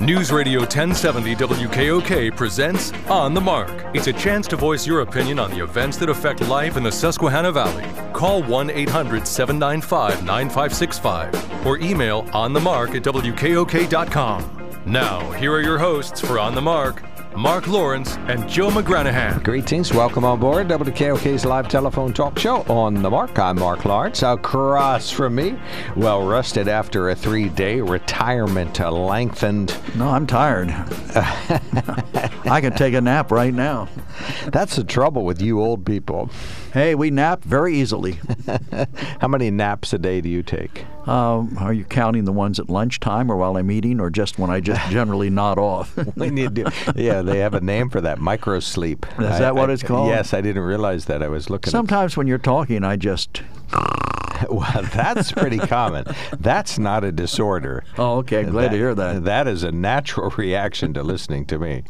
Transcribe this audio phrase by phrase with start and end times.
[0.00, 3.84] News Radio 1070 WKOK presents On the Mark.
[3.96, 6.92] It's a chance to voice your opinion on the events that affect life in the
[6.92, 7.84] Susquehanna Valley.
[8.12, 14.82] Call 1 800 795 9565 or email onthemark at WKOK.com.
[14.86, 17.02] Now, here are your hosts for On the Mark,
[17.38, 19.44] Mark Lawrence and Joe McGranahan.
[19.44, 19.94] Greetings.
[19.94, 23.38] Welcome on board WKOK's live telephone talk show on the mark.
[23.38, 24.24] I'm Mark Lawrence.
[24.24, 25.56] Across from me,
[25.94, 29.72] well rested after a three day retirement, uh, lengthened.
[29.94, 30.70] No, I'm tired.
[32.44, 33.88] I can take a nap right now.
[34.46, 36.30] That's the trouble with you old people.
[36.72, 38.18] Hey, we nap very easily.
[39.20, 40.84] How many naps a day do you take?
[41.08, 44.50] Um, are you counting the ones at lunchtime or while I'm eating or just when
[44.50, 45.96] I just generally nod off?
[46.16, 49.06] we need to, yeah, they have a name for that micro sleep.
[49.18, 50.08] Is that what it's called?
[50.08, 51.22] Yes, I didn't realize that.
[51.22, 53.42] I was looking Sometimes when you're talking, I just.
[54.50, 56.04] well, that's pretty common.
[56.38, 57.84] That's not a disorder.
[57.96, 58.44] Oh, okay.
[58.44, 59.24] Glad that, to hear that.
[59.24, 61.84] That is a natural reaction to listening to me.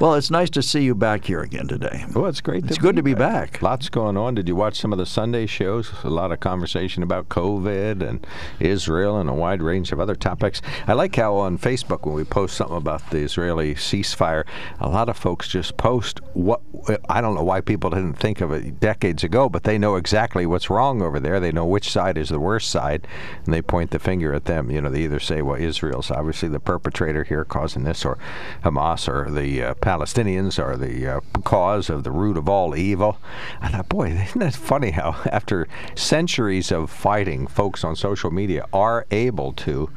[0.00, 2.04] Well, it's nice to see you back here again today.
[2.14, 2.64] Well, it's great.
[2.66, 3.60] It's good to be back.
[3.62, 4.36] Lots going on.
[4.36, 5.90] Did you watch some of the Sunday shows?
[6.04, 8.24] A lot of conversation about COVID and
[8.60, 10.62] Israel and a wide range of other topics.
[10.86, 14.44] I like how on Facebook when we post something about the Israeli ceasefire,
[14.78, 16.60] a lot of folks just post what
[17.08, 20.46] I don't know why people didn't think of it decades ago, but they know exactly
[20.46, 21.40] what's wrong over there.
[21.40, 23.08] They know which side is the worst side,
[23.44, 24.70] and they point the finger at them.
[24.70, 28.16] You know, they either say, "Well, Israel's obviously the perpetrator here, causing this," or
[28.62, 33.18] Hamas or the uh, Palestinians are the uh, cause of the root of all evil.
[33.62, 38.66] I thought, boy, isn't that funny how after centuries of fighting, folks on social media
[38.70, 39.88] are able to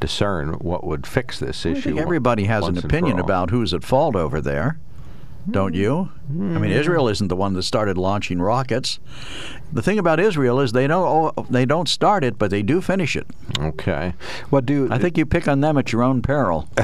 [0.00, 1.96] discern what would fix this issue.
[1.96, 4.80] Everybody has an opinion about who's at fault over there
[5.50, 6.10] don't you?
[6.32, 6.56] Mm.
[6.56, 8.98] I mean, Israel isn't the one that started launching rockets.
[9.72, 12.80] The thing about Israel is they don't oh, they don't start it, but they do
[12.80, 13.26] finish it.
[13.58, 14.14] Okay.
[14.50, 16.68] What do I think you pick on them at your own peril?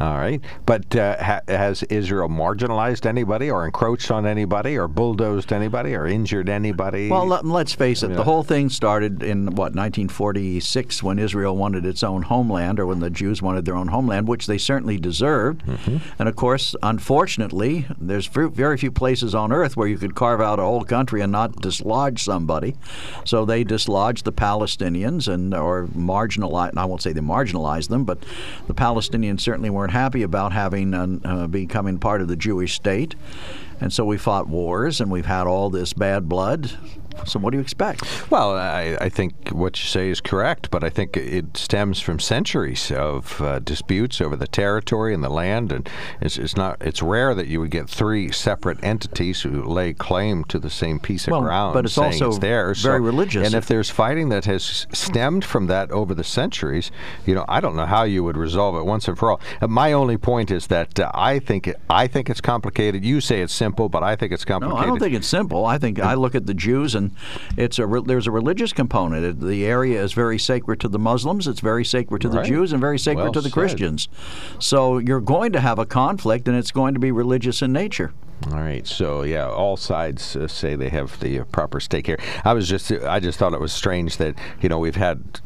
[0.00, 0.40] All right.
[0.64, 6.06] But uh, ha- has Israel marginalized anybody, or encroached on anybody, or bulldozed anybody, or
[6.06, 7.10] injured anybody?
[7.10, 8.10] Well, let, us face it.
[8.10, 8.16] Yeah.
[8.16, 13.00] The whole thing started in what 1946 when Israel wanted its own homeland, or when
[13.00, 15.64] the Jews wanted their own homeland, which they certainly deserved.
[15.66, 15.96] Mm-hmm.
[16.18, 20.58] And of course, unfortunately There's very few places on earth where you could carve out
[20.58, 22.74] a whole country and not dislodge somebody.
[23.24, 26.76] So they dislodged the Palestinians and or marginalized.
[26.76, 28.24] I won't say they marginalized them, but
[28.66, 33.14] the Palestinians certainly weren't happy about having uh, becoming part of the Jewish state.
[33.80, 36.70] And so we fought wars and we've had all this bad blood
[37.24, 38.30] so, what do you expect?
[38.30, 42.20] Well, I, I, think what you say is correct, but I think it stems from
[42.20, 45.88] centuries of uh, disputes over the territory and the land, and
[46.20, 46.76] it's, it's, not.
[46.80, 51.00] It's rare that you would get three separate entities who lay claim to the same
[51.00, 52.82] piece of well, ground, but it's also it's theirs.
[52.82, 53.46] very so, religious.
[53.46, 56.90] And if there's fighting that has stemmed from that over the centuries,
[57.24, 59.40] you know, I don't know how you would resolve it once and for all.
[59.60, 63.04] Uh, my only point is that uh, I think it, I think it's complicated.
[63.04, 64.78] You say it's simple, but I think it's complicated.
[64.78, 65.64] No, I don't think it's simple.
[65.64, 67.05] I think I look at the Jews and
[67.56, 69.40] it's a there's a religious component.
[69.40, 71.46] The area is very sacred to the Muslims.
[71.46, 72.42] It's very sacred to right.
[72.42, 73.54] the Jews and very sacred well to the said.
[73.54, 74.08] Christians.
[74.58, 78.12] So you're going to have a conflict, and it's going to be religious in nature.
[78.44, 78.86] All right.
[78.86, 82.18] So yeah, all sides uh, say they have the proper stake here.
[82.44, 85.40] I was just I just thought it was strange that you know we've had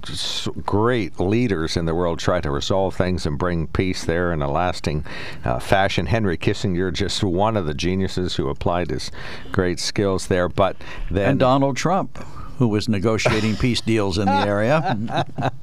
[0.67, 4.51] great leaders in the world try to resolve things and bring peace there in a
[4.51, 5.05] lasting
[5.45, 6.07] uh, fashion.
[6.07, 9.11] Henry Kissinger, just one of the geniuses who applied his
[9.53, 10.49] great skills there.
[10.49, 10.77] But
[11.11, 12.19] then and Donald Trump
[12.61, 14.95] who was negotiating peace deals in the area.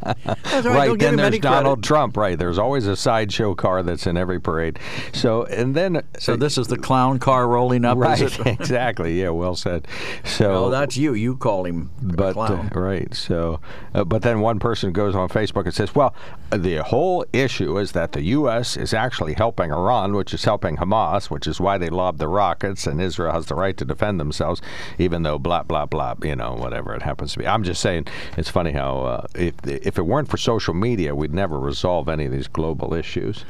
[0.04, 2.18] right, right then there's Donald Trump.
[2.18, 4.80] Right, there's always a sideshow car that's in every parade.
[5.14, 8.00] So and then so uh, this is the clown car rolling up.
[8.00, 9.22] Right, exactly.
[9.22, 9.88] Yeah, well said.
[10.26, 11.14] So well, that's you.
[11.14, 13.14] You call him but uh, right.
[13.14, 13.60] So,
[13.94, 16.16] uh, but then one person goes on Facebook and says, "Well,
[16.50, 18.76] the whole issue is that the U.S.
[18.76, 22.88] is actually helping Iran, which is helping Hamas, which is why they lobbed the rockets,
[22.88, 24.64] and Israel has the right to defend themselves,
[24.98, 26.16] even though blah blah blah.
[26.24, 27.48] You know, whatever." Whatever it happens to be.
[27.48, 28.08] I'm just saying,
[28.38, 32.26] it's funny how uh, if if it weren't for social media, we'd never resolve any
[32.26, 33.44] of these global issues.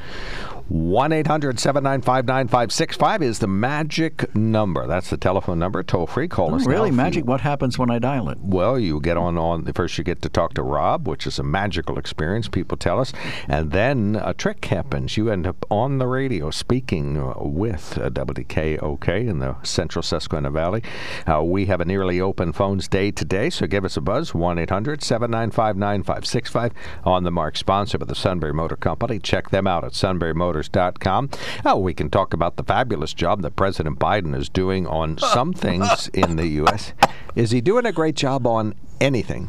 [0.68, 4.86] 1 800 795 9565 is the magic number.
[4.86, 5.82] That's the telephone number.
[5.82, 6.28] Toll free.
[6.28, 6.66] Call oh, us.
[6.66, 6.90] Really?
[6.90, 7.24] Magic?
[7.24, 8.38] What happens when I dial it?
[8.40, 9.96] Well, you get on on first.
[9.96, 12.48] You get to talk to Rob, which is a magical experience.
[12.48, 13.12] People tell us,
[13.48, 15.16] and then a trick happens.
[15.16, 20.50] You end up on the radio speaking uh, with uh, WKOK in the Central Susquehanna
[20.50, 20.82] Valley.
[21.26, 24.58] Uh, we have a nearly open phones day today, so give us a buzz 1
[24.58, 26.72] 800 795 9565
[27.04, 27.56] on the mark.
[27.56, 29.18] Sponsored by the Sunbury Motor Company.
[29.18, 31.28] Check them out at Sunbury Motor Motors.com.
[31.64, 35.52] Oh, we can talk about the fabulous job that President Biden is doing on some
[35.64, 36.94] things in the U.S.
[37.36, 39.48] Is he doing a great job on anything?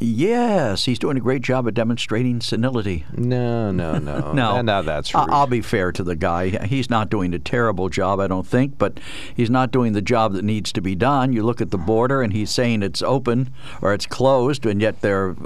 [0.00, 3.04] Yes, he's doing a great job at demonstrating senility.
[3.16, 4.32] No, no, no.
[4.32, 5.28] no, no, that's rude.
[5.28, 6.50] I'll be fair to the guy.
[6.66, 9.00] He's not doing a terrible job, I don't think, but
[9.34, 11.32] he's not doing the job that needs to be done.
[11.32, 13.52] You look at the border, and he's saying it's open
[13.82, 15.36] or it's closed, and yet there are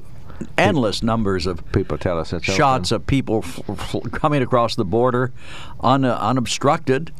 [0.59, 3.03] endless numbers of people tell us it's shots open.
[3.03, 5.33] of people f- f- coming across the border
[5.81, 7.13] un- unobstructed.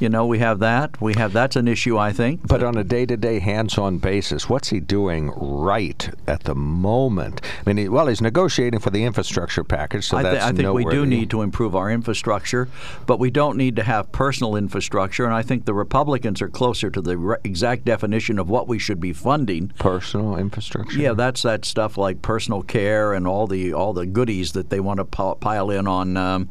[0.00, 1.00] You know, we have that.
[1.00, 2.46] We have that's an issue, I think.
[2.46, 7.40] But on a day-to-day, hands-on basis, what's he doing right at the moment?
[7.44, 10.52] I mean, he, well, he's negotiating for the infrastructure package, so I, th- that's I
[10.52, 12.68] think we do need to improve our infrastructure,
[13.06, 15.24] but we don't need to have personal infrastructure.
[15.24, 18.78] And I think the Republicans are closer to the re- exact definition of what we
[18.78, 19.72] should be funding.
[19.78, 20.98] Personal infrastructure.
[20.98, 24.78] Yeah, that's that stuff like personal care and all the all the goodies that they
[24.78, 26.50] want to pile in on um,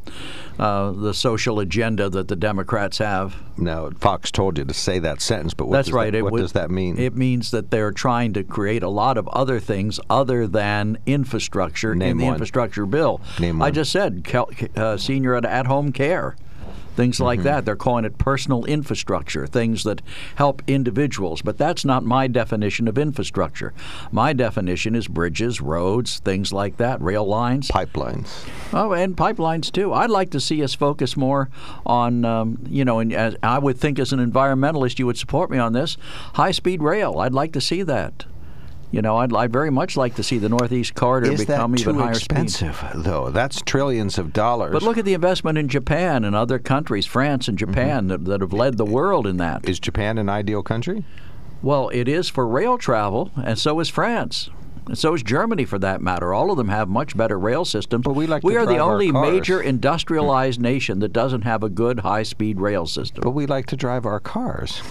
[0.60, 3.36] uh, the social agenda that the Democrats have.
[3.58, 6.12] Now, Fox told you to say that sentence, but what, That's does, right.
[6.12, 6.98] that, what would- does that mean?
[6.98, 11.94] It means that they're trying to create a lot of other things other than infrastructure
[11.96, 12.34] Name in the one.
[12.36, 13.22] infrastructure bill.
[13.40, 13.74] Name I one.
[13.74, 16.36] just said cal- uh, senior at, at home care.
[16.98, 17.44] Things like Mm-hmm.
[17.46, 17.66] that.
[17.66, 20.02] They're calling it personal infrastructure, things that
[20.36, 21.42] help individuals.
[21.42, 23.74] But that's not my definition of infrastructure.
[24.12, 27.70] My definition is bridges, roads, things like that, rail lines.
[27.70, 28.46] Pipelines.
[28.74, 29.94] Oh, and pipelines too.
[29.94, 31.50] I'd like to see us focus more
[31.86, 35.52] on, um, you know, and as I would think as an environmentalist, you would support
[35.52, 35.98] me on this.
[36.34, 37.20] High-speed rail.
[37.20, 38.26] I'd like to see that.
[38.90, 41.82] You know, I'd, I'd very much like to see the Northeast Corridor Is become that
[41.82, 43.30] even too higher expensive, though?
[43.30, 44.72] That's trillions of dollars.
[44.72, 47.72] But look at the investment in Japan and other countries, France and mm-hmm.
[47.72, 49.68] Japan, that, that have led the world in that.
[49.68, 51.04] Is Japan an ideal country?
[51.62, 54.50] Well, it is for rail travel, and so is France.
[54.86, 56.34] And so is Germany, for that matter.
[56.34, 58.04] All of them have much better rail systems.
[58.06, 59.68] But we like we to are the only major mm-hmm.
[59.68, 63.22] industrialized nation that doesn't have a good high-speed rail system.
[63.22, 64.82] But we like to drive our cars.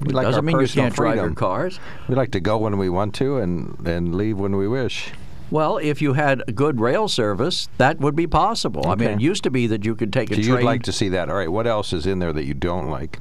[0.00, 1.34] We like Doesn't mean you can't drive your freedom.
[1.34, 1.78] cars.
[2.08, 5.10] We like to go when we want to and, and leave when we wish.
[5.50, 8.86] Well, if you had good rail service, that would be possible.
[8.86, 10.58] I mean, it used to be that you could take a So train.
[10.58, 11.28] you'd like to see that.
[11.28, 13.18] All right, what else is in there that you don't like?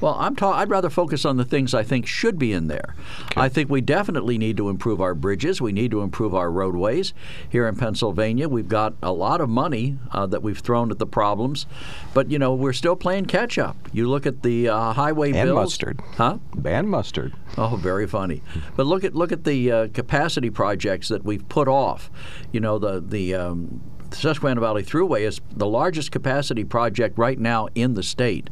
[0.00, 2.94] Well, I'm ta- I'd rather focus on the things I think should be in there.
[3.36, 5.60] I think we definitely need to improve our bridges.
[5.62, 7.14] We need to improve our roadways.
[7.48, 11.06] Here in Pennsylvania, we've got a lot of money uh, that we've thrown at the
[11.06, 11.66] problems,
[12.12, 13.76] but you know we're still playing catch up.
[13.92, 16.00] You look at the uh, highway And bills, mustard.
[16.16, 16.38] huh?
[16.64, 17.32] And mustard.
[17.56, 18.42] Oh, very funny.
[18.76, 22.10] But look at look at the uh, capacity projects that we've put off.
[22.52, 23.80] You know, the the um,
[24.14, 28.48] Susquehanna Valley Thruway is the largest capacity project right now in the state,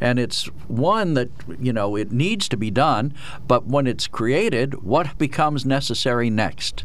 [0.00, 3.14] and it's one that you know it needs to be done.
[3.46, 6.84] But when it's created, what becomes necessary next?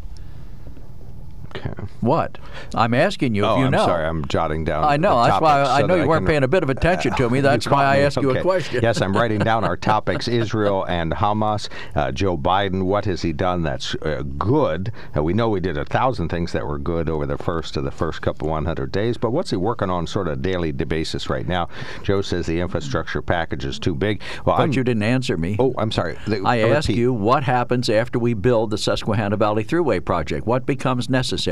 [1.56, 1.72] Okay.
[2.00, 2.38] What?
[2.74, 3.78] I'm asking you oh, if you know.
[3.78, 4.06] I'm sorry.
[4.06, 4.84] I'm jotting down.
[4.84, 5.22] I know.
[5.22, 7.40] That's why I so know you weren't can- paying a bit of attention to me.
[7.44, 8.82] That's why I asked you a question.
[8.82, 11.68] yes, I'm writing down our topics: Israel and Hamas.
[11.94, 12.84] Uh, Joe Biden.
[12.84, 14.92] What has he done that's uh, good?
[15.16, 17.84] Uh, we know we did a thousand things that were good over the first of
[17.84, 21.46] the first couple 100 days, but what's he working on sort of daily basis right
[21.46, 21.68] now?
[22.02, 24.20] Joe says the infrastructure package is too big.
[24.44, 25.56] Well, but I'm, you didn't answer me.
[25.58, 26.18] Oh, I'm sorry.
[26.26, 30.46] The- I I'll ask you what happens after we build the Susquehanna Valley Thruway project.
[30.46, 31.43] What becomes necessary?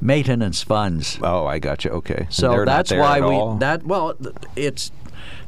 [0.00, 1.18] Maintenance funds.
[1.22, 1.90] Oh, I got you.
[1.90, 2.26] Okay.
[2.30, 3.56] So that's why we all?
[3.56, 4.14] that well
[4.54, 4.92] it's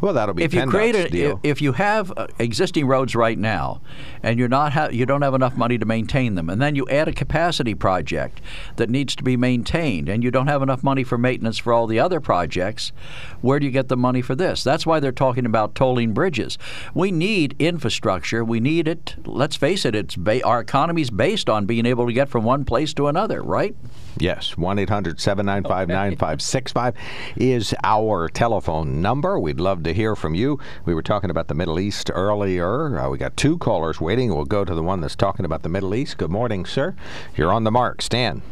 [0.00, 1.40] Well, that'll be if you create a deal.
[1.42, 3.80] if you have uh, existing roads right now
[4.22, 6.86] and you're not ha- you don't have enough money to maintain them and then you
[6.88, 8.40] add a capacity project
[8.76, 11.86] that needs to be maintained and you don't have enough money for maintenance for all
[11.86, 12.92] the other projects
[13.40, 16.56] where do you get the money for this that's why they're talking about tolling bridges
[16.94, 21.66] we need infrastructure we need it let's face it it's ba- our economy's based on
[21.66, 23.74] being able to get from one place to another right
[24.18, 26.94] Yes, 1 800 795 9565
[27.36, 29.38] is our telephone number.
[29.38, 30.58] We'd love to hear from you.
[30.84, 32.98] We were talking about the Middle East earlier.
[32.98, 34.34] Uh, we got two callers waiting.
[34.34, 36.18] We'll go to the one that's talking about the Middle East.
[36.18, 36.94] Good morning, sir.
[37.36, 38.02] You're on the mark.
[38.02, 38.42] Stan.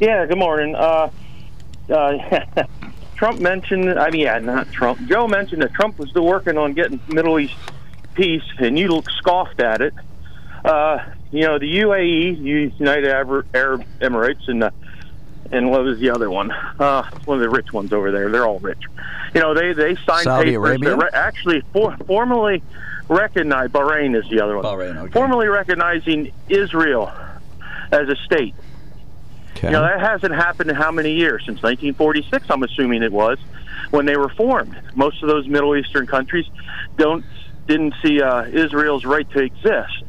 [0.00, 0.74] Yeah, good morning.
[0.74, 1.10] Uh,
[1.90, 2.66] uh,
[3.16, 5.06] Trump mentioned, I mean, yeah, not Trump.
[5.08, 7.54] Joe mentioned that Trump was still working on getting Middle East
[8.14, 9.94] peace, and you scoffed at it.
[10.64, 10.98] uh,
[11.30, 14.62] you know, the UAE, United Arab Emirates, and
[15.52, 16.50] and what was the other one?
[16.50, 18.30] Uh, one of the rich ones over there.
[18.30, 18.82] They're all rich.
[19.34, 20.88] You know, they they signed Saudi papers Arabia?
[20.90, 22.62] that re- actually for, formally
[23.08, 24.64] recognize Bahrain is the other one.
[24.64, 25.12] Bahrain, okay.
[25.12, 27.12] Formally recognizing Israel
[27.92, 28.54] as a state.
[29.56, 29.68] Okay.
[29.68, 31.42] You know, that hasn't happened in how many years?
[31.42, 33.38] Since 1946, I'm assuming it was,
[33.90, 34.76] when they were formed.
[34.94, 36.46] Most of those Middle Eastern countries
[36.96, 37.24] don't
[37.66, 40.03] didn't see uh, Israel's right to exist.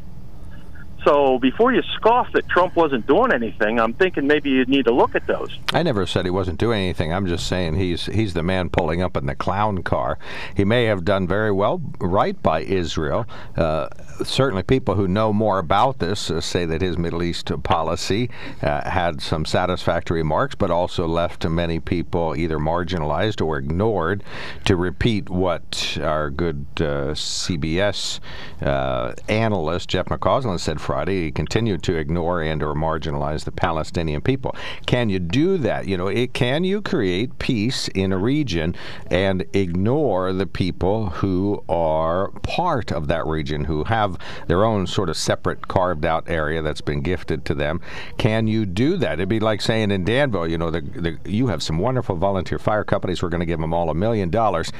[1.06, 4.92] So before you scoff that Trump wasn't doing anything, I'm thinking maybe you need to
[4.92, 5.56] look at those.
[5.72, 7.14] I never said he wasn't doing anything.
[7.14, 10.18] I'm just saying he's he's the man pulling up in the clown car.
[10.58, 13.28] He may have done very well right by Israel.
[13.56, 13.90] Uh,
[14.24, 18.32] certainly, people who know more about this uh, say that his Middle East policy
[18.64, 24.24] uh, had some satisfactory marks, but also left many people either marginalized or ignored.
[24.66, 28.20] To repeat what our good uh, CBS
[28.62, 34.22] uh, analyst Jeff McCausland said Friday, he continued to ignore and or marginalize the Palestinian
[34.22, 34.56] people.
[34.86, 35.88] Can you do that?
[35.88, 38.75] You know, it, can you create peace in a region
[39.12, 45.10] and ignore the people who are part of that region, who have their own sort
[45.10, 47.82] of separate carved out area that's been gifted to them?
[48.18, 49.14] Can you do that?
[49.14, 52.60] It'd be like saying in Danville, you know, the, the, you have some wonderful volunteer
[52.60, 53.22] fire companies.
[53.22, 54.72] We're going to give them all a million dollars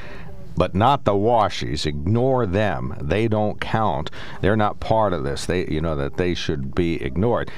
[0.56, 1.86] but not the washies.
[1.86, 2.96] Ignore them.
[3.00, 4.10] They don't count.
[4.40, 5.46] They're not part of this.
[5.46, 7.50] They, you know, that they should be ignored.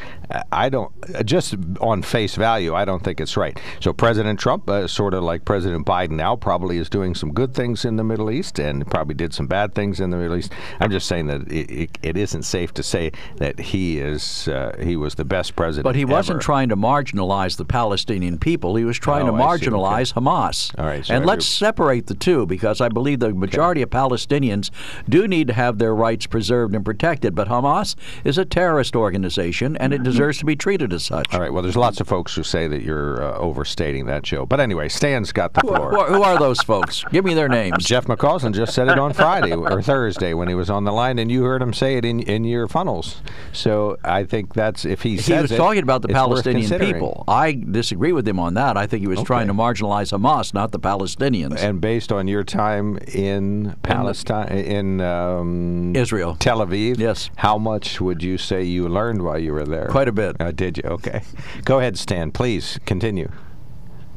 [0.52, 0.92] I don't.
[1.24, 3.58] Just on face value, I don't think it's right.
[3.80, 7.54] So President Trump, uh, sort of like President Biden now, probably is doing some good
[7.54, 10.52] things in the Middle East and probably did some bad things in the Middle East.
[10.80, 14.76] I'm just saying that it, it, it isn't safe to say that he is uh,
[14.80, 15.84] he was the best president.
[15.84, 18.76] But he wasn't trying to marginalize the Palestinian people.
[18.76, 19.66] He was trying Oh, to see.
[19.66, 19.66] Okay.
[19.76, 20.78] marginalize Hamas.
[20.78, 24.70] All right, so and let's separate the two because I believe the majority of Palestinians
[25.08, 27.34] do need to have their rights preserved and protected.
[27.34, 27.94] But Hamas
[28.24, 31.32] is a terrorist organization and it deserves to be treated as such.
[31.32, 31.52] All right.
[31.52, 34.46] Well, there's lots of folks who say that you're uh, overstating that, Joe.
[34.46, 35.96] But anyway, Stan's got the floor.
[35.96, 37.04] are, who are those folks?
[37.12, 37.84] Give me their names.
[37.84, 41.18] Jeff McCausland just said it on Friday or Thursday when he was on the line,
[41.18, 43.22] and you heard him say it in, in your funnels.
[43.52, 45.36] So I think that's if he said it.
[45.36, 47.24] He was it, talking about the Palestinian people.
[47.28, 48.76] I disagree with him on that.
[48.76, 51.58] I think he was trying to marginalize Hamas, not the Palestinians.
[51.58, 56.36] And based on your time in Palestine, in um, Israel.
[56.38, 57.30] Tel Aviv, Yes.
[57.36, 59.86] how much would you say you learned while you were there?
[59.86, 60.36] Quite a bit.
[60.40, 60.84] Uh, did you?
[60.84, 61.22] Okay.
[61.64, 62.32] Go ahead, Stan.
[62.32, 63.30] Please continue.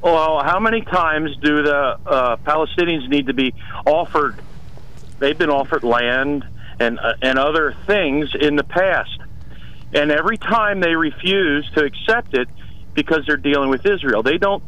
[0.02, 3.54] Well, how many times do the uh, Palestinians need to be
[3.86, 4.42] offered?
[5.20, 6.44] They've been offered land
[6.80, 9.20] and uh, and other things in the past,
[9.94, 12.48] and every time they refuse to accept it
[12.94, 14.24] because they're dealing with Israel.
[14.24, 14.64] They don't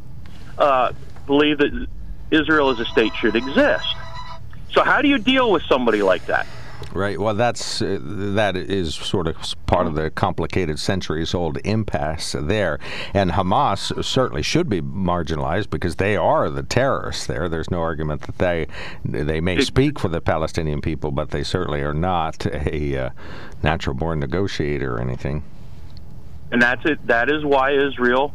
[0.58, 0.94] uh,
[1.26, 1.88] believe that
[2.32, 3.88] Israel as a state should exist.
[4.72, 6.48] So how do you deal with somebody like that?
[6.94, 7.20] Right.
[7.20, 9.36] Well, that's uh, that is sort of
[9.66, 12.80] part of the complicated centuries-old impasse there,
[13.16, 17.26] and Hamas certainly should be marginalized because they are the terrorists.
[17.26, 18.68] There, there's no argument that they
[19.04, 23.10] they may speak for the Palestinian people, but they certainly are not a uh,
[23.64, 25.44] natural-born negotiator or anything.
[26.52, 27.06] and that's it.
[27.08, 28.34] That is why Israel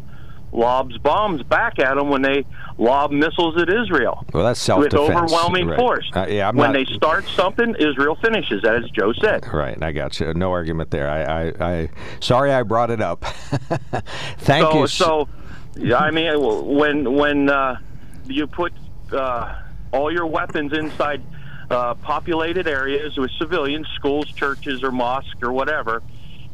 [0.52, 2.44] lobs bombs back at them when they
[2.78, 5.32] lob missiles at Israel Well, that's with self-defense.
[5.32, 5.78] overwhelming right.
[5.78, 6.10] force.
[6.14, 9.46] Uh, yeah, I'm when not, they start something, Israel finishes, as Joe said.
[9.52, 10.32] Right, I got you.
[10.34, 11.08] No argument there.
[11.08, 11.90] I, I, I
[12.20, 13.24] sorry I brought it up.
[14.38, 14.86] Thank so, you.
[14.86, 15.28] so,
[15.96, 16.32] I mean,
[16.76, 17.78] when when uh,
[18.26, 18.72] you put
[19.12, 19.54] uh,
[19.92, 21.22] all your weapons inside
[21.70, 26.02] uh, populated areas with civilians, schools, churches, or mosques, or whatever,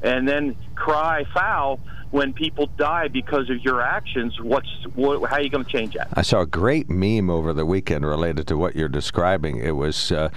[0.02, 1.78] and then cry foul
[2.14, 5.94] when people die because of your actions, what's what, how are you going to change
[5.94, 6.06] that?
[6.14, 9.56] I saw a great meme over the weekend related to what you're describing.
[9.56, 10.30] It was uh,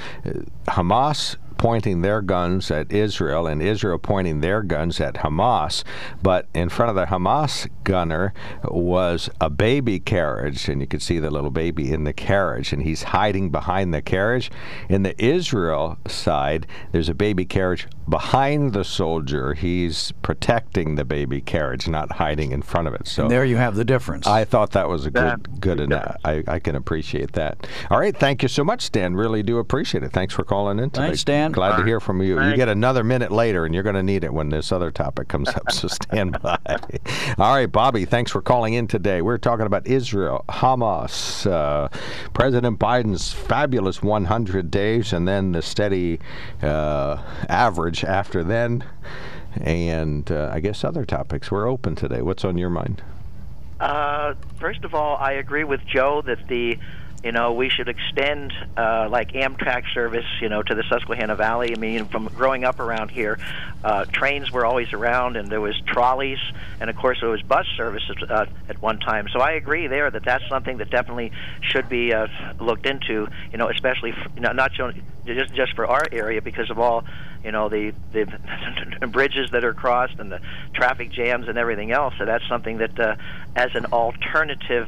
[0.65, 5.83] Hamas pointing their guns at Israel and Israel pointing their guns at Hamas.
[6.21, 8.33] But in front of the Hamas gunner
[8.63, 12.83] was a baby carriage, and you could see the little baby in the carriage, and
[12.83, 14.51] he's hiding behind the carriage.
[14.89, 19.53] In the Israel side, there's a baby carriage behind the soldier.
[19.53, 23.07] He's protecting the baby carriage, not hiding in front of it.
[23.07, 24.27] So And there you have the difference.
[24.27, 27.67] I thought that was a good, That- good, and I, I can appreciate that.
[27.89, 29.15] All right, thank you so much, Stan.
[29.15, 30.11] Really do appreciate it.
[30.11, 31.07] Thanks for calling in today.
[31.07, 31.21] Thanks,
[31.53, 31.69] Stan.
[31.69, 32.41] Glad to hear from you.
[32.41, 35.27] You get another minute later, and you're going to need it when this other topic
[35.27, 35.71] comes up.
[35.71, 36.57] So stand by.
[37.37, 38.05] All right, Bobby.
[38.05, 39.21] Thanks for calling in today.
[39.21, 41.89] We're talking about Israel, Hamas, uh,
[42.33, 46.19] President Biden's fabulous 100 days, and then the steady
[46.61, 48.83] uh, average after then.
[49.61, 51.51] And uh, I guess other topics.
[51.51, 52.21] We're open today.
[52.21, 53.01] What's on your mind?
[53.79, 56.77] Uh, first of all, I agree with Joe that the
[57.23, 61.73] you know, we should extend uh, like Amtrak service, you know, to the Susquehanna Valley.
[61.75, 63.39] I mean, from growing up around here,
[63.83, 66.39] uh, trains were always around, and there was trolleys,
[66.79, 69.27] and of course there was bus services uh, at one time.
[69.33, 71.31] So I agree there that that's something that definitely
[71.61, 72.27] should be uh,
[72.59, 73.27] looked into.
[73.51, 77.03] You know, especially for, you know, not just just for our area because of all
[77.43, 80.39] you know the the bridges that are crossed and the
[80.73, 82.13] traffic jams and everything else.
[82.17, 83.15] So that's something that, uh,
[83.55, 84.87] as an alternative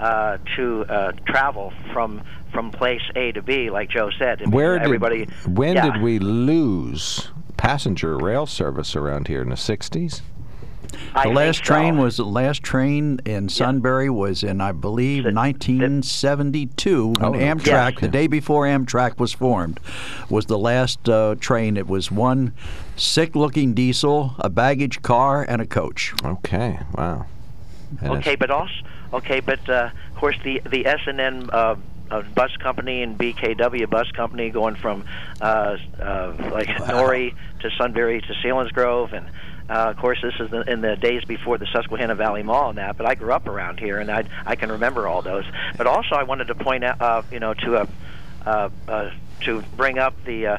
[0.00, 4.40] uh, to uh, travel from from place A to B, like Joe said.
[4.42, 5.92] I mean, Where everybody, did when yeah.
[5.92, 10.22] did we lose passenger rail service around here in the '60s?
[11.14, 12.02] I The think last train so.
[12.02, 17.92] was the last train in Sunbury was in I believe The- 1972 when Oh, Amtrak
[17.92, 18.00] yes.
[18.00, 19.78] the day before Amtrak was formed
[20.28, 21.76] was the last uh, train.
[21.76, 22.52] It was one
[22.96, 26.12] sick-looking diesel, a baggage car, and a coach.
[26.24, 27.26] Okay, wow.
[28.00, 28.72] And Okay, but also
[29.12, 31.50] okay, but uh, of course the the S and N.
[31.52, 31.76] Uh,
[32.10, 35.04] uh, bus company and BKW bus company going from
[35.40, 39.26] uh, uh, like Nori to Sunbury to Selinsgrove and
[39.68, 42.78] uh, of course this is the, in the days before the Susquehanna Valley Mall and
[42.78, 45.44] that but I grew up around here and I I can remember all those
[45.76, 47.86] but also I wanted to point out uh, you know to uh,
[48.44, 49.10] uh, uh,
[49.42, 50.58] to bring up the uh,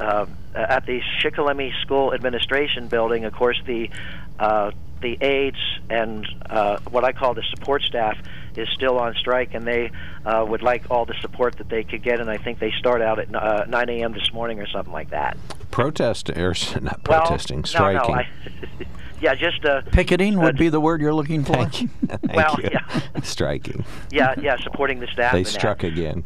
[0.00, 0.26] uh,
[0.68, 3.90] at the Shikellamy School Administration Building, of course, the
[4.38, 5.58] uh, the aides
[5.90, 8.18] and uh, what I call the support staff
[8.56, 9.92] is still on strike, and they
[10.26, 12.20] uh, would like all the support that they could get.
[12.20, 14.12] And I think they start out at uh, 9 a.m.
[14.12, 15.36] this morning or something like that.
[15.70, 18.12] protest or not protesting, no, striking.
[18.12, 18.28] No, I,
[19.20, 21.52] yeah, just uh, Picketing would uh, be the word you're looking for.
[21.52, 21.88] Thank you.
[22.08, 22.70] Thank Well, you.
[22.72, 23.00] yeah.
[23.22, 23.84] Striking.
[24.10, 25.30] yeah, yeah, supporting the staff.
[25.30, 25.50] They and that.
[25.50, 26.24] struck again.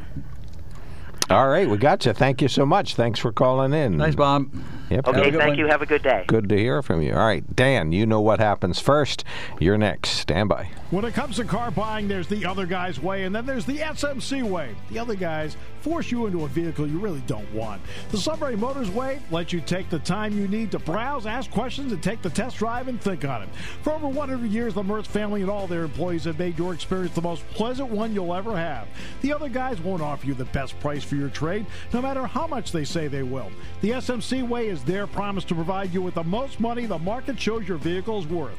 [1.33, 2.13] All right, we got you.
[2.13, 2.95] Thank you so much.
[2.95, 3.99] Thanks for calling in.
[3.99, 4.51] Thanks, Bob.
[4.93, 5.09] Yep.
[5.09, 5.59] Okay, thank one.
[5.59, 5.67] you.
[5.67, 6.25] Have a good day.
[6.27, 7.15] Good to hear from you.
[7.15, 9.25] All right, Dan, you know what happens first.
[9.59, 10.11] You're next.
[10.11, 10.69] Stand by.
[10.91, 13.79] When it comes to car buying, there's the other guy's way, and then there's the
[13.79, 14.77] SMC way.
[14.91, 17.81] The other guys force you into a vehicle you really don't want.
[18.11, 21.93] The Sunbury Motors way lets you take the time you need to browse, ask questions,
[21.93, 23.49] and take the test drive and think on it.
[23.83, 27.15] For over 100 years, the Mertz family and all their employees have made your experience
[27.15, 28.87] the most pleasant one you'll ever have.
[29.23, 32.47] The other guys won't offer you the best price for your trade, no matter how
[32.47, 33.51] much they say they will.
[33.81, 37.39] The SMC way is their promise to provide you with the most money the market
[37.41, 38.59] shows your vehicle is worth.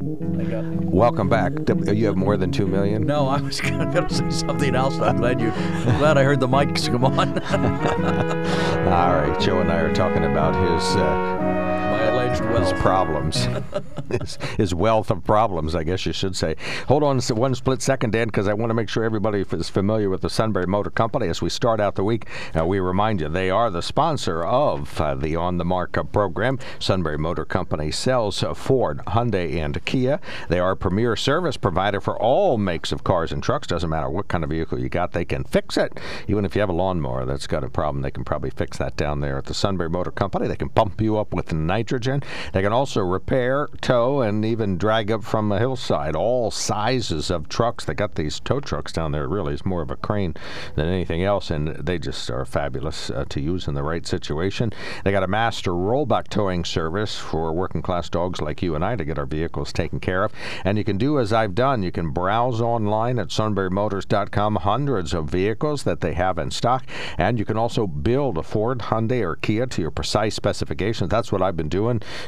[0.00, 1.52] Welcome back.
[1.68, 3.04] You have more than two million.
[3.04, 4.96] No, I was going to say something else.
[5.00, 5.50] I'm glad you.
[5.50, 7.36] I'm glad I heard the mics come on.
[8.88, 13.48] All right, Joe and I are talking about his uh, My alleged his problems,
[14.20, 16.56] his, his wealth of problems, I guess you should say.
[16.86, 20.10] Hold on one split second, Dan, because I want to make sure everybody is familiar
[20.10, 21.28] with the Sunbury Motor Company.
[21.28, 25.00] As we start out the week, uh, we remind you they are the sponsor of
[25.00, 26.58] uh, the On the Mark uh, program.
[26.78, 30.20] Sunbury Motor Company sells uh, Ford, Hyundai, and Kia.
[30.48, 33.66] They are a premier service provider for all makes of cars and trucks.
[33.66, 35.98] Doesn't matter what kind of vehicle you got, they can fix it.
[36.28, 38.96] Even if you have a lawnmower that's got a problem, they can probably fix that
[38.96, 40.46] down there at the Sunbury Motor Company.
[40.46, 41.52] They can pump you up with
[41.88, 42.22] nitrogen.
[42.52, 46.14] They can also repair, tow, and even drag up from a hillside.
[46.14, 47.86] All sizes of trucks.
[47.86, 49.26] They got these tow trucks down there.
[49.26, 50.34] Really, is more of a crane
[50.74, 54.70] than anything else, and they just are fabulous uh, to use in the right situation.
[55.02, 58.96] They got a master rollback towing service for working class dogs like you and I
[58.96, 60.32] to get our vehicles taken care of.
[60.64, 61.82] And you can do as I've done.
[61.82, 64.56] You can browse online at sunburymotors.com.
[64.56, 66.84] Hundreds of vehicles that they have in stock,
[67.16, 71.08] and you can also build a Ford, Hyundai, or Kia to your precise specifications.
[71.08, 71.77] That's what I've been doing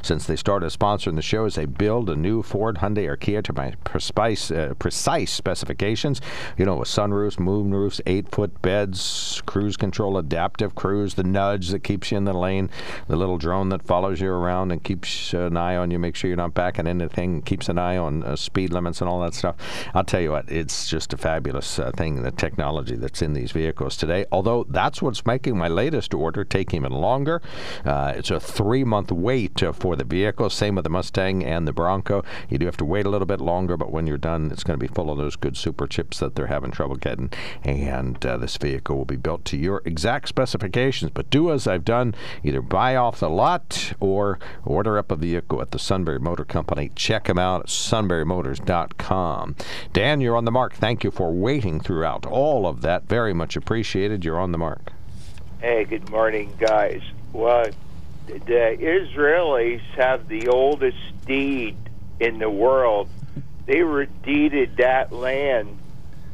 [0.02, 1.44] since they started sponsoring the show.
[1.44, 6.20] Is they build a new Ford, Hyundai, or Kia to my precise uh, precise specifications.
[6.56, 11.84] You know, with sunroofs, moon roofs, eight-foot beds, cruise control, adaptive cruise, the nudge that
[11.84, 12.70] keeps you in the lane,
[13.08, 16.28] the little drone that follows you around and keeps an eye on you, make sure
[16.28, 19.56] you're not backing anything, keeps an eye on uh, speed limits and all that stuff.
[19.94, 23.52] I'll tell you what, it's just a fabulous uh, thing, the technology that's in these
[23.52, 24.26] vehicles today.
[24.30, 27.40] Although that's what's making my latest order take even longer.
[27.84, 30.50] Uh, it's a three-month wait uh, uh, for the vehicle.
[30.50, 32.24] Same with the Mustang and the Bronco.
[32.48, 34.78] You do have to wait a little bit longer, but when you're done, it's going
[34.78, 37.32] to be full of those good super chips that they're having trouble getting.
[37.64, 41.10] And uh, this vehicle will be built to your exact specifications.
[41.12, 45.60] But do as I've done either buy off the lot or order up a vehicle
[45.62, 46.90] at the Sunbury Motor Company.
[46.94, 49.56] Check them out at sunburymotors.com.
[49.92, 50.74] Dan, you're on the mark.
[50.74, 53.08] Thank you for waiting throughout all of that.
[53.08, 54.24] Very much appreciated.
[54.24, 54.92] You're on the mark.
[55.60, 57.02] Hey, good morning, guys.
[57.32, 57.66] Well,
[58.46, 61.76] the Israelis have the oldest deed
[62.18, 63.08] in the world.
[63.66, 65.78] They were deeded that land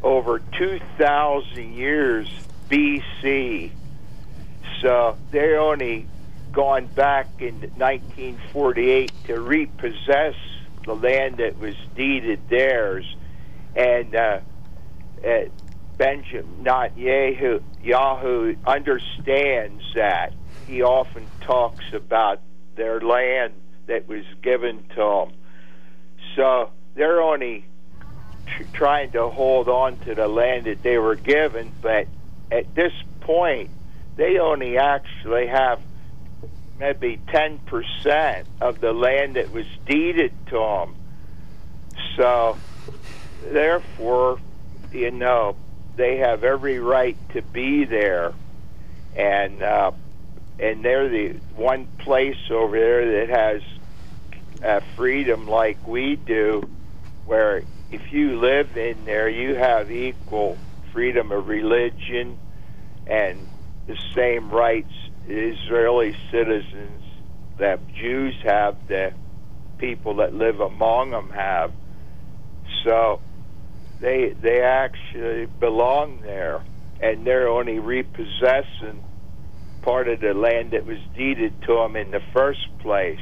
[0.02, 2.28] over 2,000 years
[2.68, 3.70] BC.
[4.82, 6.06] So they only
[6.52, 10.34] gone back in 1948 to repossess
[10.84, 13.04] the land that was deeded theirs.
[13.74, 14.40] And uh,
[15.26, 15.40] uh,
[15.98, 20.32] Benjamin Netanyahu Yahoo understands that.
[20.66, 22.40] He often talks about
[22.74, 23.54] their land
[23.86, 25.32] that was given to them.
[26.34, 27.64] So they're only
[28.46, 32.08] tr- trying to hold on to the land that they were given, but
[32.50, 33.70] at this point,
[34.16, 35.80] they only actually have
[36.78, 40.94] maybe 10% of the land that was deeded to them.
[42.16, 42.56] So,
[43.50, 44.38] therefore,
[44.92, 45.56] you know,
[45.96, 48.34] they have every right to be there.
[49.14, 49.92] And, uh,
[50.58, 53.62] and they're the one place over there that has
[54.64, 56.62] uh, freedom like we do,
[57.26, 60.58] where if you live in there, you have equal
[60.92, 62.38] freedom of religion
[63.06, 63.46] and
[63.86, 64.90] the same rights
[65.28, 67.02] Israeli citizens
[67.58, 69.14] that Jews have, that
[69.78, 71.72] people that live among them have.
[72.84, 73.20] So
[74.00, 76.62] they they actually belong there,
[77.00, 79.02] and they're only repossessing
[79.86, 83.20] part of the land that was deeded to them in the first place.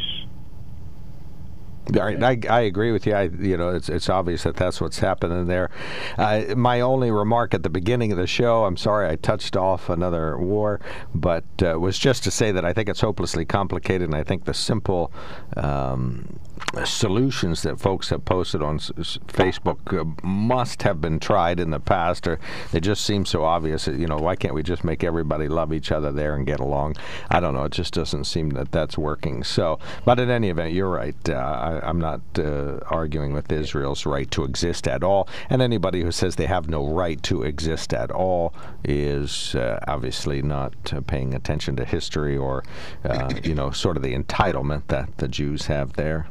[2.00, 3.12] I, I agree with you.
[3.12, 5.70] I, you know, it's it's obvious that that's what's happening there.
[6.16, 9.90] Uh, my only remark at the beginning of the show, I'm sorry I touched off
[9.90, 10.80] another war,
[11.14, 14.46] but uh, was just to say that I think it's hopelessly complicated, and I think
[14.46, 15.12] the simple
[15.58, 16.40] um,
[16.84, 22.26] solutions that folks have posted on Facebook uh, must have been tried in the past,
[22.26, 22.38] or
[22.72, 23.86] they just seem so obvious.
[23.86, 26.96] You know, why can't we just make everybody love each other there and get along?
[27.30, 27.64] I don't know.
[27.64, 29.44] It just doesn't seem that that's working.
[29.44, 31.14] So, but in any event, you're right.
[31.28, 36.02] Uh, I, am not uh, arguing with Israel's right to exist at all, and anybody
[36.02, 41.00] who says they have no right to exist at all is uh, obviously not uh,
[41.02, 42.64] paying attention to history or,
[43.04, 46.26] uh, you know, sort of the entitlement that the Jews have there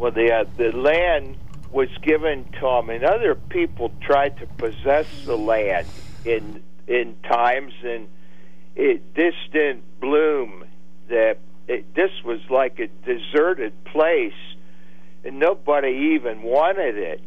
[0.00, 1.36] well, the uh, the land
[1.70, 5.86] was given to them, and other people tried to possess the land
[6.24, 8.08] in in times, and
[8.74, 10.64] it this didn't bloom.
[11.10, 11.36] That
[11.68, 14.32] it, this was like a deserted place,
[15.22, 17.20] and nobody even wanted it.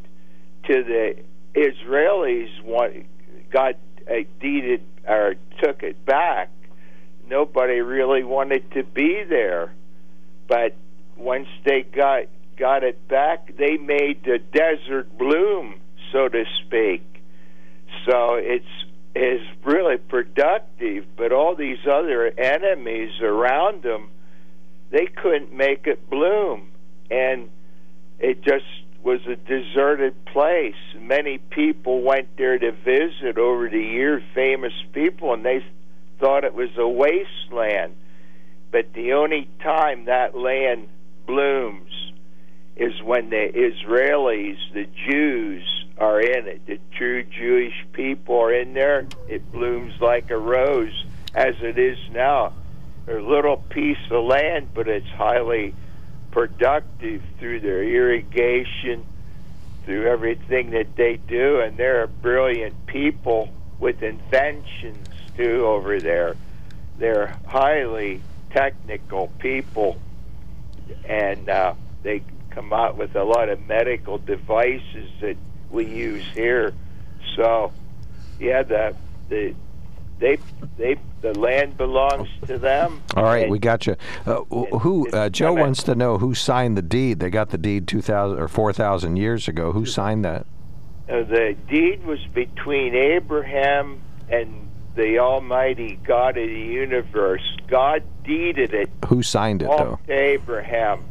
[0.64, 1.16] To the
[1.54, 3.06] Israelis, want,
[3.52, 3.76] got
[4.10, 6.50] uh, deeded or took it back.
[7.28, 9.74] Nobody really wanted to be there,
[10.48, 10.76] but
[11.16, 12.24] once they got
[12.58, 15.76] got it back, they made the desert bloom,
[16.12, 17.04] so to speak.
[18.06, 18.66] So it's
[19.16, 24.10] is really productive, but all these other enemies around them,
[24.90, 26.72] they couldn't make it bloom,
[27.12, 27.50] and
[28.20, 28.66] it just
[29.04, 30.76] was a deserted place.
[30.98, 35.64] Many people went there to visit over the years, famous people, and they
[36.20, 37.96] thought it was a wasteland.
[38.72, 40.88] But the only time that land
[41.28, 41.92] blooms
[42.76, 45.64] is when the Israelis, the Jews,
[45.98, 46.66] are in it.
[46.66, 49.08] The true Jewish people are in there.
[49.28, 51.06] It blooms like a rose,
[51.36, 52.54] as it is now.
[53.08, 55.76] A little piece of land, but it's highly
[56.32, 59.06] productive through their irrigation,
[59.86, 65.08] through everything that they do, and they're a brilliant people with inventions
[65.38, 66.36] too over there.
[66.98, 69.98] They're highly technical people,
[71.06, 72.24] and uh, they
[72.54, 75.38] come out with a lot of medical devices that
[75.70, 76.74] we use here.
[77.36, 77.72] So,
[78.40, 78.96] yeah, the
[79.30, 79.56] the
[80.20, 80.38] they
[80.78, 83.02] they the land belongs to them.
[83.16, 83.96] All right, we got you.
[84.26, 87.20] Uh, who uh, Joe wants to know who signed the deed?
[87.20, 89.72] They got the deed two thousand or four thousand years ago.
[89.72, 90.46] Who signed that?
[91.10, 97.44] Uh, the deed was between Abraham and the Almighty God of the universe.
[97.68, 98.90] God deeded it.
[99.08, 100.00] Who signed it though?
[100.08, 101.04] Abraham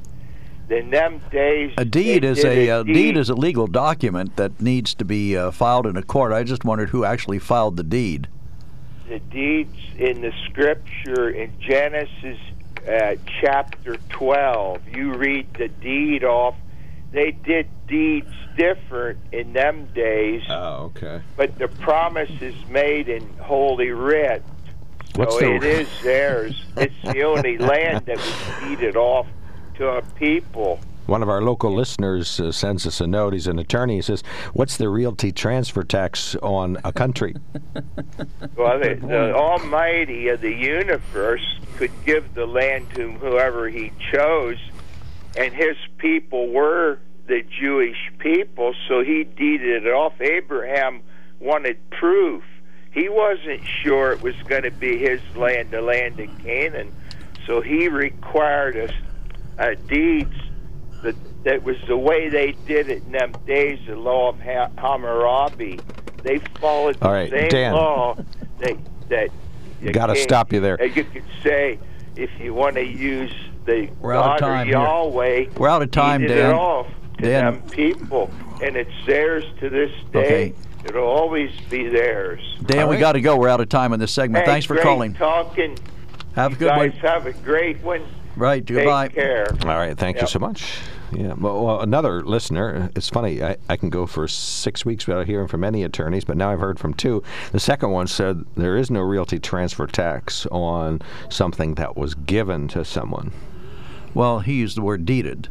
[0.70, 2.92] in them days, a deed is a, a deed.
[2.94, 3.16] deed.
[3.16, 6.32] is a legal document that needs to be uh, filed in a court.
[6.32, 8.28] I just wondered who actually filed the deed.
[9.08, 12.38] The deeds in the scripture in Genesis
[12.88, 14.88] uh, chapter 12.
[14.96, 16.54] You read the deed off.
[17.12, 21.20] They did deeds different in them days, Oh, okay.
[21.36, 24.42] but the promise is made in Holy Writ.
[25.16, 26.64] What's so the- it is theirs.
[26.78, 29.26] It's the only land that was deeded off
[29.74, 30.80] to a people.
[31.06, 33.32] One of our local listeners uh, sends us a note.
[33.32, 33.96] He's an attorney.
[33.96, 37.34] He says, "What's the realty transfer tax on a country?"
[38.56, 44.58] Well, the, the Almighty of the universe could give the land to whoever He chose,
[45.36, 50.20] and His people were the Jewish people, so He deeded it off.
[50.20, 51.02] Abraham
[51.40, 52.44] wanted proof.
[52.92, 56.94] He wasn't sure it was going to be his land, the land of Canaan,
[57.46, 58.92] so he required us
[59.58, 60.34] uh, deeds.
[61.02, 63.80] That that was the way they did it in them days.
[63.86, 65.80] The law of ha- Hammurabi.
[66.22, 67.74] They followed the All right, same Dan.
[67.74, 68.16] law
[68.60, 68.76] that
[69.08, 69.30] that.
[69.80, 70.82] you Gotta stop you there.
[70.84, 71.78] You could say
[72.14, 73.32] if you want to use
[73.64, 74.76] the We're out of God or time here.
[74.76, 75.44] Yahweh.
[75.56, 76.50] We're out of time, deeded Dan.
[76.50, 76.86] It off
[77.18, 77.44] to Dan.
[77.54, 78.30] them people,
[78.62, 80.18] and it's theirs to this day.
[80.24, 80.54] Okay.
[80.84, 82.40] It'll always be theirs.
[82.66, 83.00] Dan, All we right.
[83.00, 83.36] got to go.
[83.36, 84.44] We're out of time on this segment.
[84.44, 85.14] Hey, Thanks for great calling.
[85.14, 85.76] Talking.
[86.34, 87.00] Have a You good guys one.
[87.02, 88.04] have a great one.
[88.36, 88.66] Right.
[88.66, 89.08] Take Goodbye.
[89.08, 89.46] care.
[89.62, 90.78] All right, thank you so much.
[91.12, 92.90] Yeah, well, well, another listener.
[92.96, 93.42] It's funny.
[93.42, 96.60] I, I can go for six weeks without hearing from any attorneys, but now I've
[96.60, 97.22] heard from two.
[97.52, 102.66] The second one said there is no realty transfer tax on something that was given
[102.68, 103.32] to someone.
[104.14, 105.48] Well, he used the word deeded.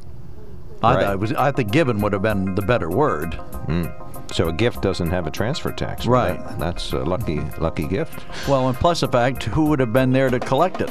[0.82, 1.04] I Right.
[1.04, 1.34] thought it was.
[1.34, 3.36] I think given would have been the better word.
[3.36, 3.86] Hmm.
[4.32, 6.06] So a gift doesn't have a transfer tax.
[6.06, 6.38] Right.
[6.40, 8.26] That- that's a lucky, lucky gift.
[8.48, 10.90] Well, and plus the fact, who would have been there to collect it?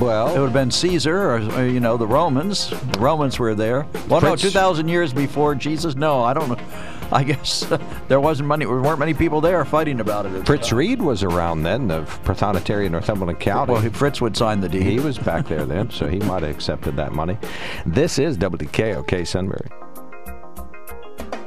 [0.00, 2.70] Well, It would have been Caesar, or, or, you know, the Romans.
[2.70, 3.86] The Romans were there.
[4.08, 5.94] Well, no, two thousand years before Jesus.
[5.96, 6.58] No, I don't know.
[7.10, 8.66] I guess uh, there wasn't many.
[8.66, 10.44] There weren't many people there fighting about it.
[10.46, 13.72] Fritz Reed was around then of Prothonotary Northumberland County.
[13.72, 14.82] Well, Fritz would sign the deed.
[14.82, 17.38] He was back there then, so he might have accepted that money.
[17.86, 19.68] This is WKOK Sunbury.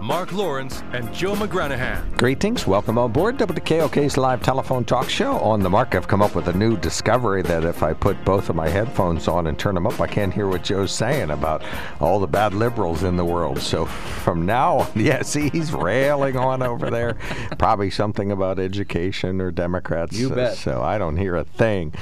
[0.00, 2.16] Mark Lawrence and Joe McGranahan.
[2.18, 2.66] Greetings.
[2.66, 5.38] Welcome on board WKOK's live telephone talk show.
[5.38, 8.50] On the mark, I've come up with a new discovery that if I put both
[8.50, 11.62] of my headphones on and turn them up, I can't hear what Joe's saying about
[12.00, 13.60] all the bad liberals in the world.
[13.60, 17.14] So from now on, yeah, see, he's railing on over there.
[17.58, 20.18] Probably something about education or Democrats.
[20.18, 20.56] You bet.
[20.56, 21.94] So I don't hear a thing.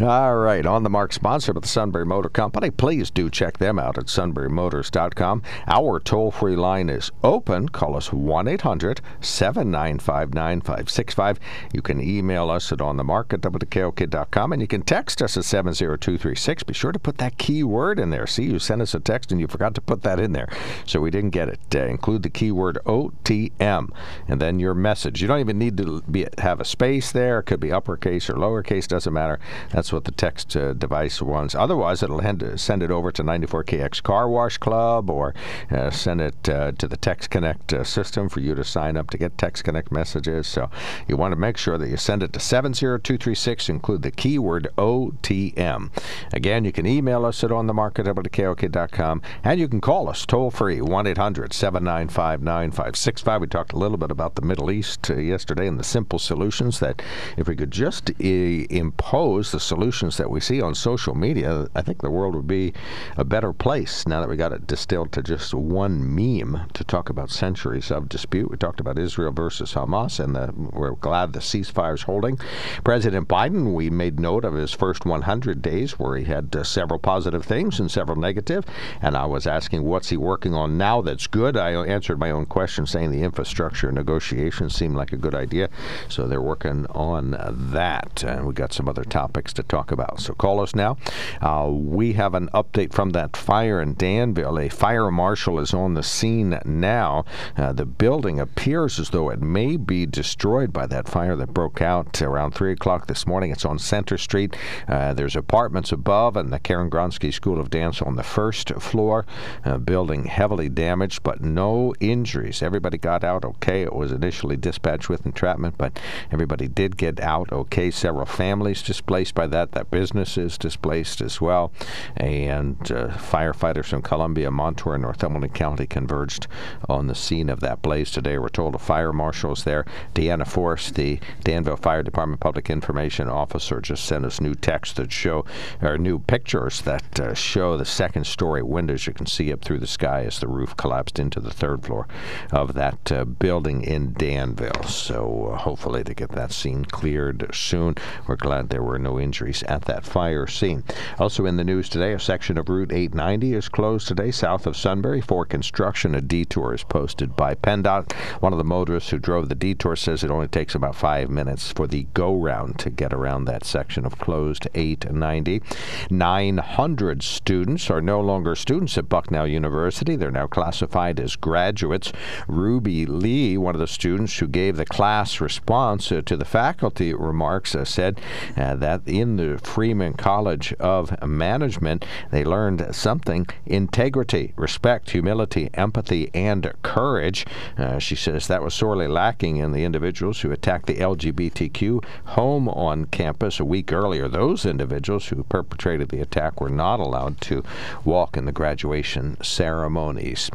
[0.00, 0.64] All right.
[0.64, 2.70] On the mark, sponsored by the Sunbury Motor Company.
[2.70, 5.42] Please do check them out at sunburymotors.com.
[5.66, 7.68] Our toll free line is open.
[7.68, 11.38] Call us 1 800 795 9565.
[11.72, 16.64] You can email us at onthemark at and you can text us at 70236.
[16.64, 18.26] Be sure to put that keyword in there.
[18.26, 20.48] See, you sent us a text and you forgot to put that in there.
[20.84, 21.60] So we didn't get it.
[21.72, 23.90] Uh, include the keyword OTM
[24.26, 25.22] and then your message.
[25.22, 27.38] You don't even need to be, have a space there.
[27.38, 29.38] It could be uppercase or lowercase, doesn't matter.
[29.70, 31.54] That's what the text uh, device wants.
[31.54, 32.20] Otherwise, it'll
[32.58, 35.34] send it over to 94KX Car Wash Club or
[35.70, 39.10] uh, send it uh, to the Text Connect uh, system for you to sign up
[39.10, 40.46] to get Text Connect messages.
[40.46, 40.70] So
[41.06, 45.90] you want to make sure that you send it to 70236, include the keyword OTM.
[46.32, 51.06] Again, you can email us at onthemarket.wkok.com and you can call us toll free 1
[51.06, 53.40] 800 795 9565.
[53.40, 56.80] We talked a little bit about the Middle East uh, yesterday and the simple solutions
[56.80, 57.02] that
[57.36, 61.82] if we could just uh, impose the solutions that we see on social media, I
[61.82, 62.72] think the world would be
[63.16, 67.10] a better place now that we got it distilled to just one meme to talk
[67.10, 68.50] about centuries of dispute.
[68.50, 72.38] We talked about Israel versus Hamas, and the, we're glad the ceasefire is holding.
[72.84, 76.98] President Biden, we made note of his first 100 days where he had uh, several
[76.98, 78.64] positive things and several negative.
[79.02, 81.56] and I was asking what's he working on now that's good.
[81.56, 85.68] I answered my own question saying the infrastructure negotiations seem like a good idea,
[86.08, 87.36] so they're working on
[87.72, 90.20] that, and we got some other topics to talk about.
[90.20, 90.96] So call us now.
[91.40, 94.58] Uh, we have an update from that fire in Danville.
[94.58, 97.07] A fire marshal is on the scene now.
[97.56, 101.80] Uh, the building appears as though it may be destroyed by that fire that broke
[101.80, 103.50] out around 3 o'clock this morning.
[103.50, 104.56] It's on Center Street.
[104.86, 109.26] Uh, there's apartments above and the Karen Gronsky School of Dance on the first floor.
[109.64, 112.62] Uh, building heavily damaged, but no injuries.
[112.62, 113.82] Everybody got out okay.
[113.82, 115.98] It was initially dispatched with entrapment, but
[116.30, 117.90] everybody did get out okay.
[117.90, 119.72] Several families displaced by that.
[119.72, 121.72] That business is displaced as well.
[122.16, 126.46] And uh, firefighters from Columbia, Montour, and Northumberland County converged
[126.88, 128.38] on on the scene of that blaze today.
[128.38, 129.86] We're told a fire marshal is there.
[130.14, 135.12] Deanna Force, the Danville Fire Department Public Information Officer, just sent us new text that
[135.12, 135.44] show,
[135.80, 139.78] or new pictures that uh, show the second story windows you can see up through
[139.78, 142.08] the sky as the roof collapsed into the third floor
[142.50, 144.82] of that uh, building in Danville.
[144.84, 147.94] So uh, hopefully to get that scene cleared soon.
[148.26, 150.82] We're glad there were no injuries at that fire scene.
[151.18, 154.76] Also in the news today, a section of Route 890 is closed today south of
[154.76, 156.14] Sunbury for construction.
[156.14, 158.12] A detour is posted by PennDOT.
[158.40, 161.72] One of the motorists who drove the detour says it only takes about five minutes
[161.72, 165.62] for the go round to get around that section of closed 890.
[166.10, 170.16] 900 students are no longer students at Bucknell University.
[170.16, 172.12] They're now classified as graduates.
[172.46, 177.14] Ruby Lee, one of the students who gave the class response uh, to the faculty
[177.14, 178.20] remarks, uh, said
[178.56, 186.30] uh, that in the Freeman College of Management, they learned something integrity, respect, humility, empathy,
[186.34, 187.46] and courage.
[187.76, 192.68] Uh, she says that was sorely lacking in the individuals who attacked the LGBTQ home
[192.68, 194.28] on campus a week earlier.
[194.28, 197.64] Those individuals who perpetrated the attack were not allowed to
[198.04, 200.50] walk in the graduation ceremonies.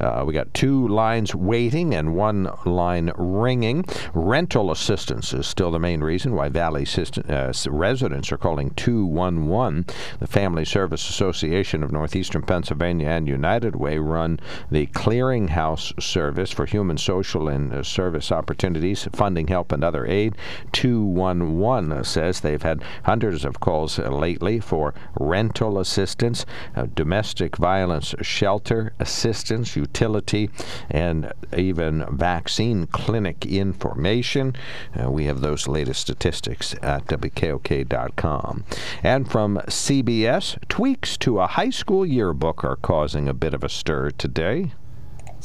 [0.00, 3.84] Uh, we got two lines waiting and one line ringing.
[4.14, 9.86] Rental assistance is still the main reason why Valley system, uh, residents are calling 211.
[10.20, 16.66] The Family Service Association of Northeastern Pennsylvania and United Way run the clearinghouse service for
[16.66, 20.36] human, social, and uh, service opportunities, funding help, and other aid.
[20.72, 28.92] 211 says they've had hundreds of calls lately for rental assistance, uh, domestic violence shelter
[28.98, 30.50] assistance, utility,
[30.90, 34.54] and even vaccine clinic information.
[34.98, 38.64] Uh, we have those latest statistics at WKOK.com.
[39.02, 43.68] And from CBS, tweaks to a high school yearbook are causing a bit of a
[43.68, 44.72] stir today.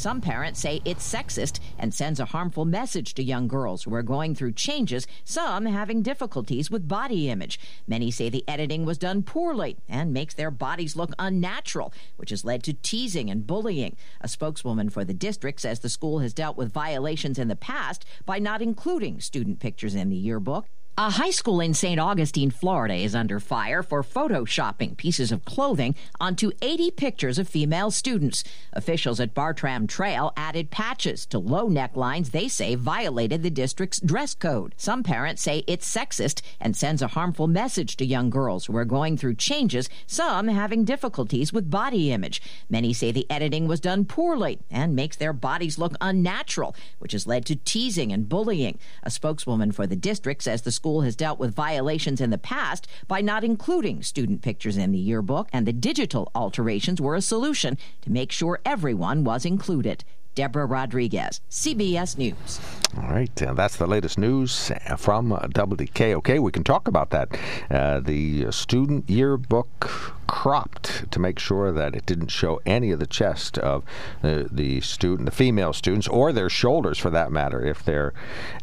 [0.01, 4.01] Some parents say it's sexist and sends a harmful message to young girls who are
[4.01, 7.59] going through changes, some having difficulties with body image.
[7.85, 12.43] Many say the editing was done poorly and makes their bodies look unnatural, which has
[12.43, 13.95] led to teasing and bullying.
[14.21, 18.03] A spokeswoman for the district says the school has dealt with violations in the past
[18.25, 20.65] by not including student pictures in the yearbook.
[21.03, 21.99] A high school in St.
[21.99, 27.89] Augustine, Florida is under fire for photoshopping pieces of clothing onto 80 pictures of female
[27.89, 28.43] students.
[28.73, 34.35] Officials at Bartram Trail added patches to low necklines they say violated the district's dress
[34.35, 34.75] code.
[34.77, 38.85] Some parents say it's sexist and sends a harmful message to young girls who are
[38.85, 42.43] going through changes, some having difficulties with body image.
[42.69, 47.25] Many say the editing was done poorly and makes their bodies look unnatural, which has
[47.25, 48.77] led to teasing and bullying.
[49.01, 52.87] A spokeswoman for the district says the school has dealt with violations in the past
[53.07, 57.77] by not including student pictures in the yearbook, and the digital alterations were a solution
[58.01, 60.03] to make sure everyone was included.
[60.33, 62.59] Deborah Rodriguez, CBS News.
[62.97, 67.37] All right, uh, that's the latest news from uh, Okay, We can talk about that.
[67.69, 73.05] Uh, the student yearbook cropped to make sure that it didn't show any of the
[73.05, 73.83] chest of
[74.21, 77.61] the, the student, the female students, or their shoulders for that matter.
[77.65, 78.13] If their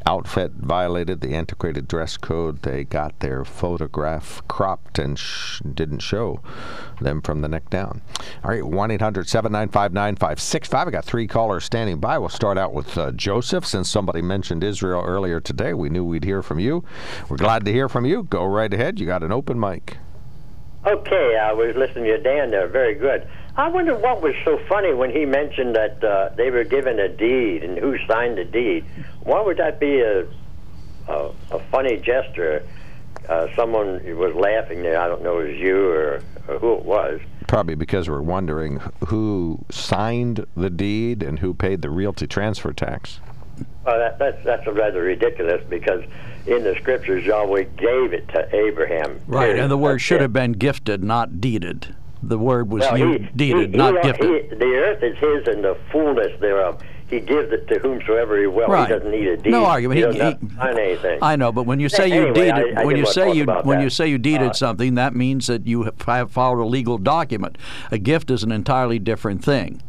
[0.06, 6.40] outfit violated the antiquated dress code, they got their photograph cropped and sh- didn't show
[7.02, 8.00] them from the neck down.
[8.42, 10.88] All right, 1 800 795 9565.
[10.88, 12.16] I got three callers standing by.
[12.16, 13.66] We'll start out with uh, Joseph.
[13.66, 16.82] Since somebody mentioned Israel earlier today, we knew we'd hear from you.
[17.28, 18.22] We're glad to hear from you.
[18.22, 18.98] Go right ahead.
[18.98, 19.98] You got an open mic.
[20.86, 22.68] Okay, I was listening to Dan there.
[22.68, 23.26] Very good.
[23.56, 27.08] I wonder what was so funny when he mentioned that uh, they were given a
[27.08, 28.84] deed and who signed the deed.
[29.22, 30.26] Why would that be a
[31.08, 32.62] a, a funny gesture?
[33.28, 35.00] Uh, someone was laughing there.
[35.00, 37.20] I don't know if it was you or, or who it was.
[37.46, 43.20] Probably because we're wondering who signed the deed and who paid the realty transfer tax.
[43.88, 46.04] Well, that, that's that's rather ridiculous because
[46.46, 49.18] in the scriptures Yahweh gave it to Abraham.
[49.26, 50.22] Right, and the word That's should it.
[50.22, 51.94] have been gifted, not deeded.
[52.22, 54.50] The word was Well, he, deeded, he- not he- gifted.
[54.52, 56.82] he- the earth is his and the fullness thereof.
[57.08, 58.66] He gives it to whomsoever he will.
[58.66, 58.86] Right.
[58.88, 59.50] He doesn't need a deed.
[59.52, 60.00] No argument.
[60.00, 61.18] He, He- doesn't he- sign anything.
[61.22, 63.78] I know, but when you say you deeded, I- I when you say you when
[63.78, 63.82] that.
[63.84, 66.98] you say you deeded Uh, something, that means that you have have followed a legal
[66.98, 67.56] document.
[67.90, 69.80] A gift is an entirely different thing.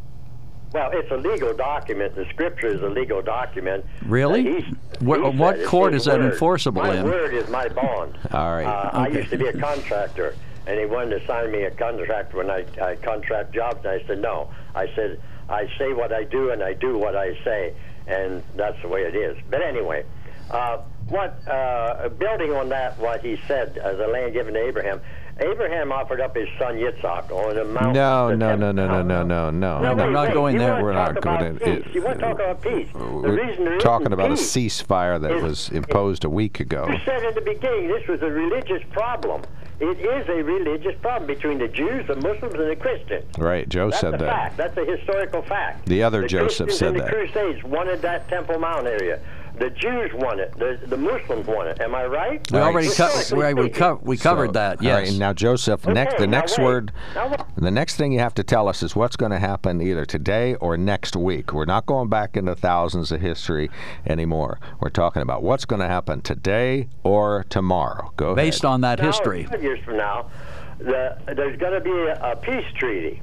[0.72, 2.14] Well, it's a legal document.
[2.14, 3.84] The scripture is a legal document.
[4.06, 4.42] Really?
[4.42, 6.32] He's- he what court is that word.
[6.32, 7.04] enforceable my in?
[7.04, 8.18] word is my bond.
[8.32, 8.66] All right.
[8.66, 10.34] Uh, I used to be a contractor,
[10.66, 14.06] and he wanted to sign me a contract when I, I contract jobs, and I
[14.06, 14.50] said no.
[14.74, 17.72] I said I say what I do, and I do what I say,
[18.06, 19.36] and that's the way it is.
[19.48, 20.04] But anyway,
[20.50, 20.78] uh,
[21.08, 25.00] what uh, building on that, what he said, uh, the land given to Abraham.
[25.40, 27.92] Abraham offered up his son Yitzhak on a mountain.
[27.94, 29.80] No, no, no, no, no, no, no, no.
[29.80, 30.82] No, wait, not going there.
[30.82, 32.88] We're not going to- You want to talk about peace.
[32.92, 36.86] The We're there talking about a ceasefire that was imposed a week ago.
[36.88, 39.42] You said in the beginning this was a religious problem.
[39.80, 43.24] It is a religious problem between the Jews, the Muslims, and the Christians.
[43.38, 44.20] Right, Joe That's said that.
[44.20, 44.56] fact.
[44.58, 45.86] That's a historical fact.
[45.86, 47.06] The other the Joseph Christians said and that.
[47.06, 49.20] The Crusades wanted that Temple Mount area.
[49.58, 50.56] The Jews want it.
[50.58, 51.80] The, the Muslims want it.
[51.80, 52.50] Am I right?
[52.50, 52.72] We All right.
[52.72, 54.78] already co- Historically right, we, co- we covered So, that.
[54.78, 54.94] All Yes.
[55.00, 56.64] right, and now Joseph, next the next wait.
[56.64, 59.80] word, Now the next thing you have to tell us is what's going to happen
[59.82, 61.52] either today or next week.
[61.52, 63.70] We're not going back into thousands of history
[64.06, 64.58] anymore.
[64.80, 68.12] We're talking about what's going to happen today or tomorrow.
[68.16, 68.72] Go Based ahead.
[68.74, 69.44] on that Now, history.
[69.44, 70.30] Five years from now,
[70.78, 73.20] the, there's going to be a, a peace treaty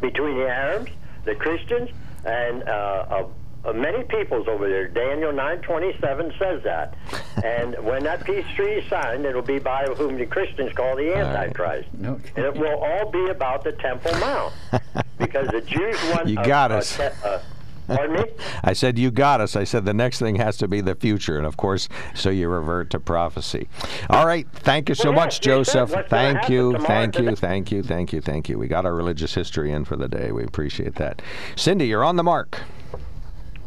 [0.00, 0.90] between the Arabs,
[1.24, 1.90] the Christians,
[2.24, 3.24] and uh,
[3.64, 4.88] uh, many peoples over there.
[4.88, 6.94] Daniel 9:27 says that.
[7.44, 11.08] and when that peace treaty is signed, it'll be by whom the Christians call the
[11.08, 11.18] right.
[11.24, 11.88] Antichrist.
[12.04, 12.30] Okay.
[12.36, 14.52] And it will all be about the Temple Mount,
[15.18, 16.28] because the Jews want.
[16.28, 16.96] You a- got a us.
[16.96, 17.40] te- a-
[17.86, 18.24] pardon me.
[18.64, 19.56] I said you got us.
[19.56, 22.48] I said the next thing has to be the future, and of course, so you
[22.48, 23.68] revert to prophecy.
[24.10, 25.90] All right, thank you so Well, much, yes, Joseph.
[26.08, 28.58] Thank you, thank you, thank you, thank you, thank you.
[28.58, 30.32] We got our religious history in for the day.
[30.32, 31.20] We appreciate that.
[31.56, 32.60] Cindy, you're on the mark.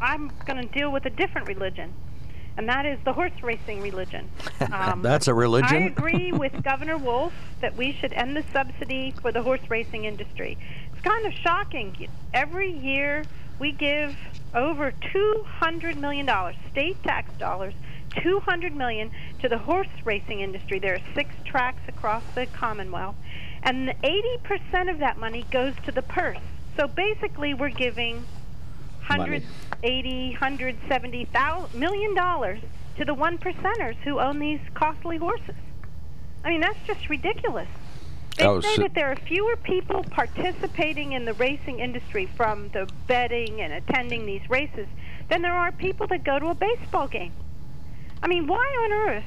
[0.02, 1.94] I'm going to deal with a different religion,
[2.58, 4.30] and that is the horse racing religion.
[4.72, 5.84] Um, That's a religion.
[5.84, 10.06] I agree with Governor Wolf that we should end the subsidy for the horse racing
[10.06, 10.58] industry.
[10.92, 12.08] It's kind of shocking.
[12.34, 13.24] Every year
[13.60, 14.16] we give
[14.54, 16.30] over $200 million,
[16.72, 17.74] state tax dollars,
[18.22, 20.80] 200 million to the horse racing industry.
[20.80, 23.16] There are six tracks across the Commonwealth,
[23.64, 26.38] and 80% of that money goes to the purse.
[26.76, 28.24] So basically, we're giving
[29.10, 32.60] 180, 170 thousand million dollars
[32.98, 35.56] to the one percenters who own these costly horses.
[36.44, 37.68] I mean, that's just ridiculous.
[38.38, 42.70] They Oh, say so- that there are fewer people participating in the racing industry from
[42.70, 44.88] the betting and attending these races
[45.30, 47.34] than there are people that go to a baseball game.
[48.22, 49.24] I mean, why on earth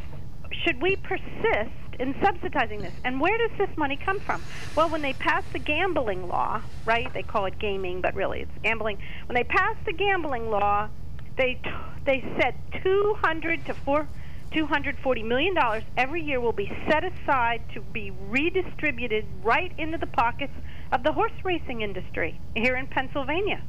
[0.64, 1.70] should we persist
[2.00, 2.94] in subsidizing this?
[3.04, 4.42] And where does this money come from?
[4.74, 7.12] Well, when they passed the gambling law, right?
[7.12, 8.98] They call it gaming, but really it's gambling.
[9.26, 10.88] When they passed the gambling law,
[11.36, 11.70] they t-
[12.04, 14.08] they said 200 to 4
[14.52, 20.08] 240 million dollars every year will be set aside to be redistributed right into the
[20.08, 20.52] pockets
[20.90, 23.62] of the horse racing industry here in Pennsylvania.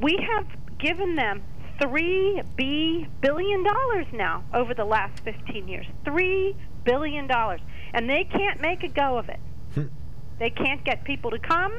[0.00, 0.46] We have
[0.78, 1.42] given them
[1.80, 5.86] three B billion dollars now over the last 15 years.
[6.04, 6.56] Three
[6.88, 7.60] billion dollars,
[7.92, 9.40] and they can't make a go of it.
[9.74, 9.86] Hmm.
[10.38, 11.72] They can't get people to come.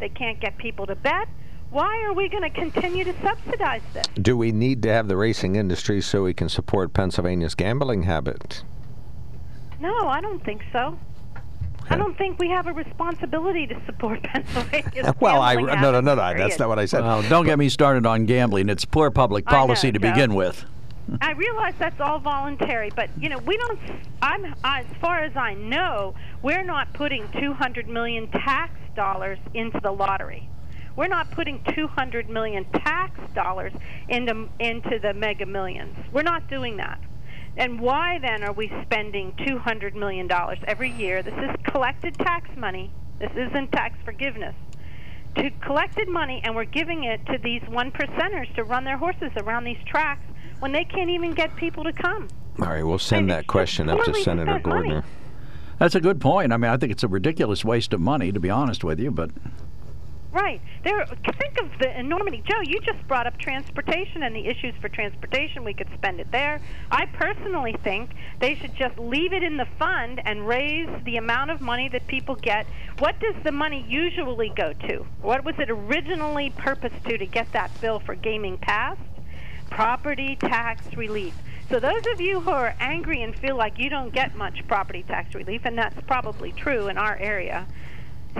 [0.00, 1.28] They can't get people to bet.
[1.70, 4.06] Why are we going to continue to subsidize this?
[4.14, 8.64] Do we need to have the racing industry so we can support Pennsylvania's gambling habit?
[9.78, 10.98] No, I don't think so.
[11.90, 16.14] I don't think we have a responsibility to support Pennsylvania's well, I no no no
[16.14, 16.16] no.
[16.16, 17.02] That's not what I said.
[17.02, 18.68] Well, don't get me started on gambling.
[18.68, 20.10] It's poor public I know, policy to Joe.
[20.10, 20.64] begin with.
[21.20, 23.78] I realize that's all voluntary, but you know we don't.
[24.20, 29.90] I'm as far as I know, we're not putting 200 million tax dollars into the
[29.90, 30.48] lottery.
[30.96, 33.72] We're not putting 200 million tax dollars
[34.08, 35.96] into into the Mega Millions.
[36.12, 37.00] We're not doing that.
[37.56, 41.22] And why then are we spending 200 million dollars every year?
[41.22, 42.92] This is collected tax money.
[43.18, 44.54] This isn't tax forgiveness.
[45.36, 49.30] To collected money, and we're giving it to these one percenters to run their horses
[49.36, 50.27] around these tracks
[50.60, 52.28] when they can't even get people to come.
[52.60, 55.02] All right, we'll send And that question up to Senator spent money.
[55.78, 56.52] That's a good point.
[56.52, 59.12] I mean, I think it's a ridiculous waste of money, to be honest with you.
[59.12, 59.30] But
[60.30, 60.60] Right.
[60.84, 61.06] There.
[61.06, 62.42] Think of the enormity.
[62.46, 65.64] Joe, you just brought up transportation and the issues for transportation.
[65.64, 66.60] We could spend it there.
[66.90, 71.50] I personally think they should just leave it in the fund and raise the amount
[71.50, 72.66] of money that people get.
[72.98, 75.06] What does the money usually go to?
[75.22, 79.00] What was it originally purposed to to get that bill for gaming passed?
[79.70, 81.34] Property tax relief.
[81.70, 85.04] So those of you who are angry and feel like you don't get much property
[85.06, 87.66] tax relief, and that's probably true in our area,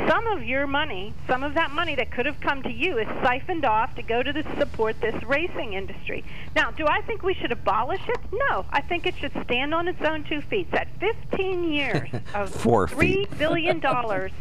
[0.07, 3.07] some of your money, some of that money that could have come to you, is
[3.22, 6.24] siphoned off to go to the, support this racing industry.
[6.55, 8.18] Now, do I think we should abolish it?
[8.33, 10.68] No, I think it should stand on its own two feet.
[10.72, 14.33] At 15 years of Four three billion dollars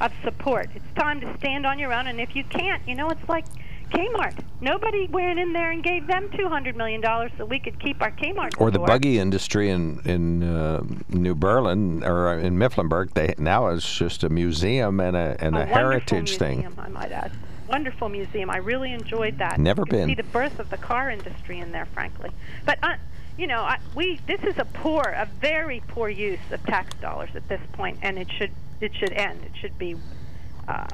[0.00, 2.06] of support, it's time to stand on your own.
[2.06, 3.44] And if you can't, you know, it's like
[3.92, 4.44] Kmart.
[4.60, 8.10] Nobody went in there and gave them 200 million dollars so we could keep our
[8.10, 8.60] Kmart.
[8.60, 13.12] Or the buggy industry in in uh, New Berlin or in Mifflinburg.
[13.14, 16.60] They now is just a museum and a and a, wonderful heritage thing.
[16.60, 17.32] museum, I might add.
[17.68, 18.50] Wonderful museum.
[18.50, 19.58] I really enjoyed that.
[19.58, 20.08] Never been.
[20.08, 22.30] See the birth of the car industry in there, frankly.
[22.64, 22.96] But uh,
[23.36, 27.30] you know, I, we this is a poor, a very poor use of tax dollars
[27.34, 29.44] at this point, and it should it should end.
[29.44, 29.96] It should be
[30.68, 30.86] uh,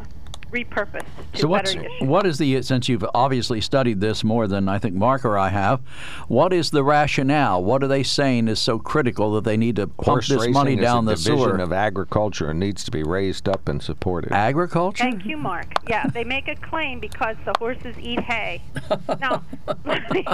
[0.50, 4.78] repurposed to So what's what is the since you've obviously studied this more than I
[4.78, 5.80] think Mark or I have,
[6.28, 7.62] what is the rationale?
[7.62, 10.52] What are they saying is so critical that they need to pump Horse this racing
[10.52, 11.56] money is down a the division sewer?
[11.58, 14.32] of agriculture and needs to be raised up and supported.
[14.32, 15.04] Agriculture?
[15.04, 15.72] Thank you, Mark.
[15.88, 18.62] Yeah, they make a claim because the horses eat hay.
[19.20, 19.44] now,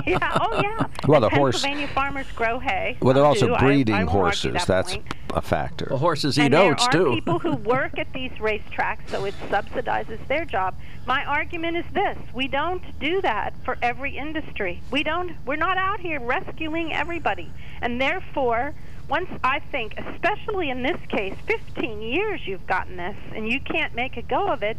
[0.07, 0.87] yeah, oh yeah.
[1.07, 2.97] Well, And the horse- Pennsylvania farmers grow hay.
[3.01, 3.57] Well, they're also do.
[3.59, 4.53] Breeding I won't horses.
[4.55, 5.15] that That's point.
[5.35, 5.87] a factor.
[5.91, 7.15] Well, horses and eat there oats are too.
[7.15, 9.25] people who work at these racetracks, so
[10.09, 10.75] it subsidizes their job.
[11.07, 14.81] My argument is this: we don't do that for every industry.
[14.91, 15.33] We don't.
[15.47, 17.51] We're not out here rescuing everybody,
[17.81, 18.75] and therefore,
[19.09, 23.95] once I think, especially in this case, 15 years you've gotten this, and you can't
[23.95, 24.77] make a go of it.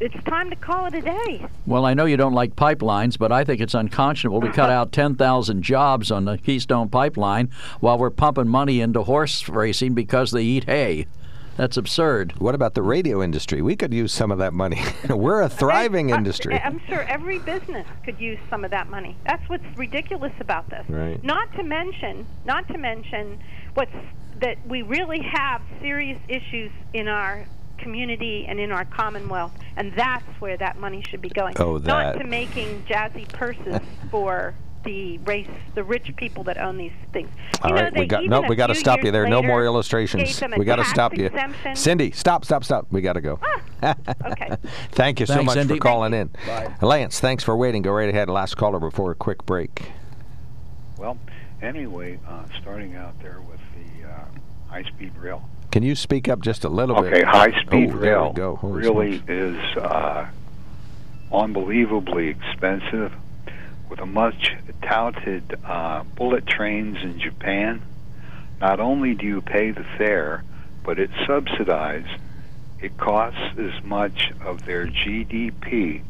[0.00, 1.44] It's time to call it a day.
[1.66, 4.92] Well, I know you don't like pipelines, but I think it's unconscionable to cut out
[4.92, 10.42] 10,000 jobs on the Keystone Pipeline while we're pumping money into horse racing because they
[10.42, 11.06] eat hay.
[11.56, 12.38] That's absurd.
[12.40, 13.60] What about the radio industry?
[13.60, 14.82] We could use some of that money.
[15.10, 16.58] We're a thriving Uh, industry.
[16.58, 19.16] I'm sure every business could use some of that money.
[19.26, 20.84] That's what's ridiculous about this.
[20.88, 21.22] Right.
[21.22, 23.40] Not to mention, not to mention
[23.74, 23.92] what's
[24.40, 27.44] that we really have serious issues in our
[27.76, 31.54] community and in our commonwealth, and that's where that money should be going.
[31.58, 31.86] Oh, that.
[31.86, 33.80] Not to making jazzy purses
[34.10, 34.54] for
[34.84, 37.28] the race, the rich people that own these things.
[37.62, 38.40] All you know, right, we got no.
[38.42, 39.28] We got to stop you years there.
[39.28, 40.40] No more illustrations.
[40.56, 41.26] We got to stop you.
[41.26, 41.76] exemption.
[41.76, 42.86] Cindy, stop, stop, stop.
[42.90, 43.38] We got to go.
[43.82, 44.56] okay.
[44.92, 45.74] Thank you so Thanks, much Cindy.
[45.74, 46.30] for calling in.
[46.46, 46.74] Bye.
[46.82, 47.82] Lance, thanks for waiting.
[47.82, 48.28] Go right ahead.
[48.28, 49.92] Last caller before a quick break.
[50.98, 51.18] Well,
[51.62, 54.24] anyway, uh, starting out there with the uh,
[54.68, 55.48] high-speed rail.
[55.72, 57.12] Can you speak up just a little bit?
[57.12, 58.58] Okay, high-speed oh, there rail we go.
[58.62, 59.30] Really smokes.
[59.30, 60.26] is uh,
[61.32, 63.12] unbelievably expensive.
[63.90, 67.82] With a much touted uh, bullet trains in Japan,
[68.60, 70.44] not only do you pay the fare,
[70.84, 72.20] but it's subsidized.
[72.80, 76.02] It costs as much of their GDP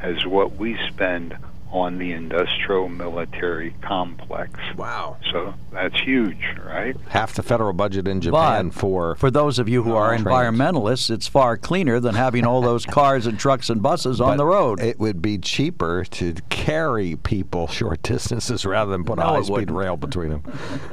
[0.00, 1.36] as what we spend
[1.74, 4.60] on the industrial military complex.
[4.76, 5.16] Wow.
[5.32, 6.96] So that's huge, right?
[7.08, 10.24] Half the federal budget in Japan But for for those of you who are trains.
[10.24, 14.36] environmentalists, it's far cleaner than having all those cars and trucks and buses on But
[14.36, 14.80] the road.
[14.80, 19.36] It would be cheaper to carry people short distances rather than put a No, it
[19.38, 20.42] high speed rail between them.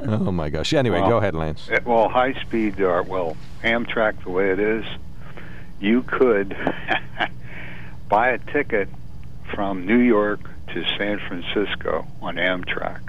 [0.26, 0.74] oh my gosh.
[0.74, 1.68] Anyway, Well, go ahead, Lance.
[1.70, 4.84] Uh, Well, high speed, or well, Amtrak, the way it is,
[5.78, 6.56] you could
[8.08, 8.88] buy a ticket
[9.54, 10.40] from New York
[10.72, 13.00] to San Francisco on Amtrak,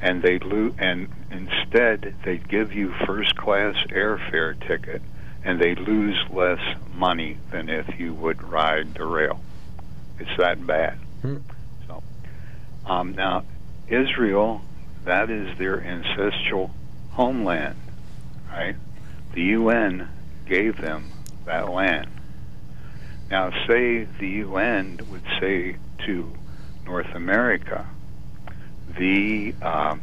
[0.00, 5.02] and they lo- and instead they'd give you first class airfare ticket,
[5.44, 6.60] and they lose less
[6.94, 9.40] money than if you would ride the rail.
[10.18, 10.98] It's that bad.
[11.22, 11.38] Hmm.
[11.86, 12.02] So,
[12.86, 13.44] um, now
[13.88, 14.62] Israel,
[15.04, 16.70] that is their ancestral
[17.12, 17.76] homeland,
[18.50, 18.76] right?
[19.32, 20.08] The UN
[20.46, 21.10] gave them
[21.46, 22.08] that land.
[23.30, 25.76] Now, say the UN would say
[26.06, 26.32] to
[26.90, 27.86] North America,
[28.98, 30.02] the um,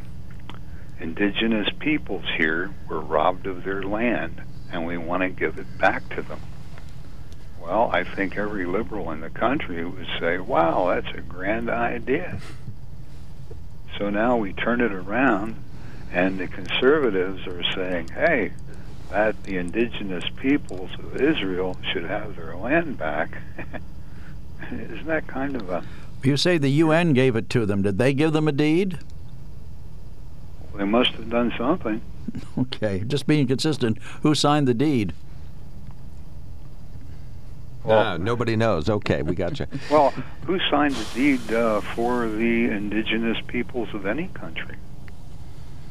[0.98, 4.40] indigenous peoples here were robbed of their land,
[4.72, 6.40] and we want to give it back to them.
[7.60, 12.40] Well, I think every liberal in the country would say, wow, that's a grand idea.
[13.98, 15.62] So now we turn it around,
[16.10, 18.52] and the conservatives are saying, hey,
[19.10, 23.42] that the indigenous peoples of Israel should have their land back.
[24.72, 25.84] Isn't that kind of a.
[26.22, 27.82] You say the UN gave it to them.
[27.82, 28.98] Did they give them a deed?
[30.76, 32.00] They must have done something.
[32.58, 33.98] Okay, just being consistent.
[34.22, 35.14] Who signed the deed?
[37.86, 38.88] Ah, nobody knows.
[38.90, 39.66] Okay, we got you.
[39.90, 40.10] Well,
[40.44, 44.76] who signed the deed uh, for the indigenous peoples of any country?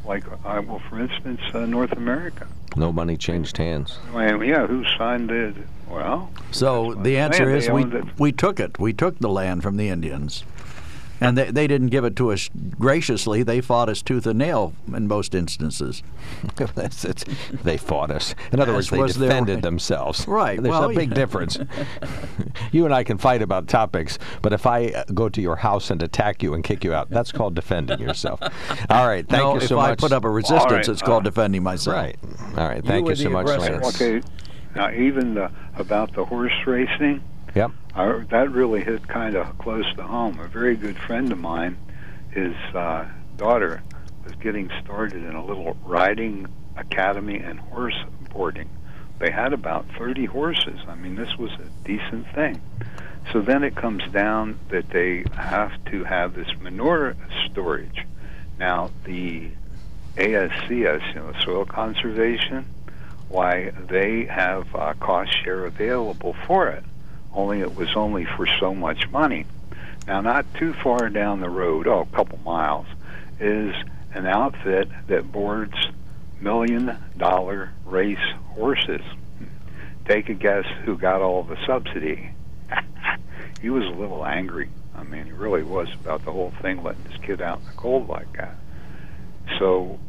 [0.06, 2.48] Like, uh, well, for instance, uh, North America.
[2.76, 3.98] No money changed hands.
[4.14, 5.56] I mean, yeah, who signed it?
[5.90, 8.20] Well, So the answer is we it.
[8.20, 8.80] we took it.
[8.80, 10.44] We took the land from the Indians,
[11.22, 13.42] and they they didn't give it to us graciously.
[13.42, 16.04] They fought us tooth and nail in most instances.
[16.58, 17.24] That's- it's-
[17.64, 18.36] they fought us.
[18.52, 19.64] In other words, they was their defended right.
[19.70, 20.28] themselves.
[20.28, 21.16] Right, There's well, a big yeah.
[21.16, 21.58] difference.
[22.72, 25.90] you and I can fight about topics, but if I uh, go to your house
[25.90, 28.42] and attack you and kick you out, that's called defending yourself.
[28.90, 29.26] All right.
[29.28, 31.30] Thank no, you so if so I put up a resistance, right, it's called uh,
[31.30, 31.96] defending myself.
[31.96, 32.18] Right.
[32.58, 32.84] All right.
[32.84, 33.80] Thank were you, so much, aggressor.
[33.80, 34.02] Lance.
[34.02, 34.22] okay.
[34.76, 37.22] Now, even the, about the horse racing,
[37.58, 37.72] Yep.
[37.96, 40.40] I, that really hit kind of close to home.
[40.40, 41.76] A very good friend of mine,
[42.30, 43.06] his uh,
[43.36, 43.82] daughter
[44.24, 46.46] was getting started in a little riding
[46.76, 47.98] academy and horse
[48.32, 48.70] boarding.
[49.18, 50.80] They had about 30 horses.
[50.88, 52.62] I mean, this was a decent thing.
[53.34, 57.16] So then it comes down that they have to have this manure
[57.50, 58.06] storage.
[58.60, 59.50] Now, the
[60.18, 62.66] ASCS, you know, soil conservation,
[63.30, 66.84] why they have uh, cost share available for it.
[67.34, 69.46] Only it was only for so much money.
[70.08, 72.88] Now, not too far down the road, oh, a couple miles,
[73.40, 73.76] is
[74.14, 75.76] an outfit that boards
[76.40, 78.18] million dollar race
[78.50, 79.02] horses.
[80.06, 82.32] Take a guess who got all the subsidy.
[83.62, 84.70] he was a little angry.
[84.96, 87.72] I mean, he really was about the whole thing, letting his kid out in the
[87.74, 88.56] cold like that.
[89.60, 90.00] So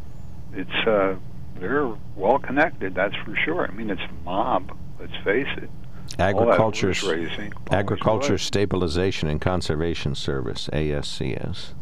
[0.53, 1.17] it's uh,
[1.61, 3.67] they're well connected, that's for sure.
[3.67, 4.77] I mean, it's a mob.
[5.01, 5.71] Let's face it.
[6.19, 11.75] Agriculture, raising, Agriculture Stabilization and Conservation Service, ASCS.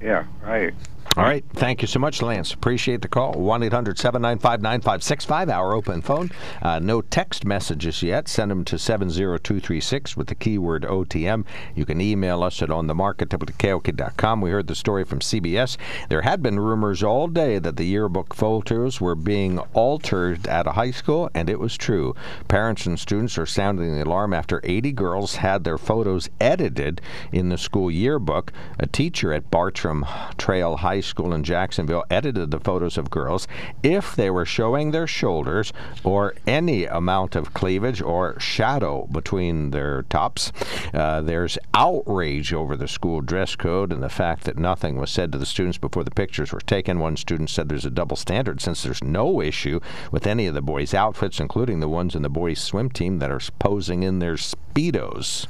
[0.00, 0.72] Yeah, right.
[1.14, 1.44] All right.
[1.52, 2.54] Thank you so much, Lance.
[2.54, 3.34] Appreciate the call.
[3.34, 6.30] 1 800 795 9565, our open phone.
[6.62, 8.28] Uh, no text messages yet.
[8.28, 11.44] Send them to 70236 with the keyword OTM.
[11.74, 14.40] You can email us at onthemarket.com.
[14.40, 15.76] We heard the story from CBS.
[16.08, 20.72] There had been rumors all day that the yearbook photos were being altered at a
[20.72, 22.14] high school, and it was true.
[22.48, 27.02] Parents and students are sounding the alarm after 80 girls had their photos edited
[27.32, 28.50] in the school yearbook.
[28.78, 30.06] A teacher at Bartram
[30.38, 33.46] Trail High School in Jacksonville edited the photos of girls
[33.82, 35.72] if they were showing their shoulders
[36.04, 40.52] or any amount of cleavage or shadow between their tops.
[40.94, 45.32] Uh, there's outrage over the school dress code and the fact that nothing was said
[45.32, 46.98] to the students before the pictures were taken.
[46.98, 49.80] One student said there's a double standard since there's no issue
[50.10, 53.30] with any of the boys' outfits, including the ones in the boys' swim team that
[53.30, 55.46] are posing in their Speedos.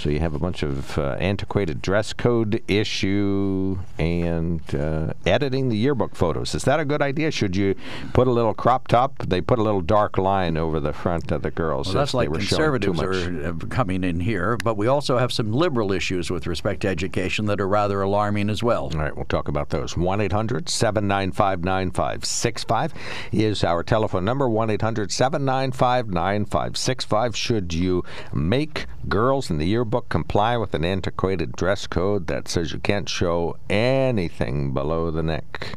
[0.00, 5.76] So you have a bunch of uh, antiquated dress code issue and uh, editing the
[5.76, 6.54] yearbook photos.
[6.54, 7.30] Is that a good idea?
[7.30, 7.74] Should you
[8.14, 9.18] put a little crop top?
[9.18, 11.88] They put a little dark line over the front of the girls.
[11.88, 15.18] Well, that's like were showing too conservatives are uh, coming in here, but we also
[15.18, 18.84] have some liberal issues with respect to education that are rather alarming as well.
[18.84, 19.98] All right, we'll talk about those.
[19.98, 22.94] 1 800 795 9565
[23.32, 24.48] is our telephone number.
[24.48, 27.36] 1 800 795 9565.
[27.36, 32.72] Should you make girls in the yearbook comply with an antiquated dress code that says
[32.72, 35.76] you can't show anything below the neck?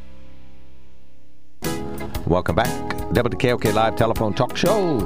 [2.25, 2.69] Welcome back.
[3.13, 4.99] WKOK Live Telephone Talk Show.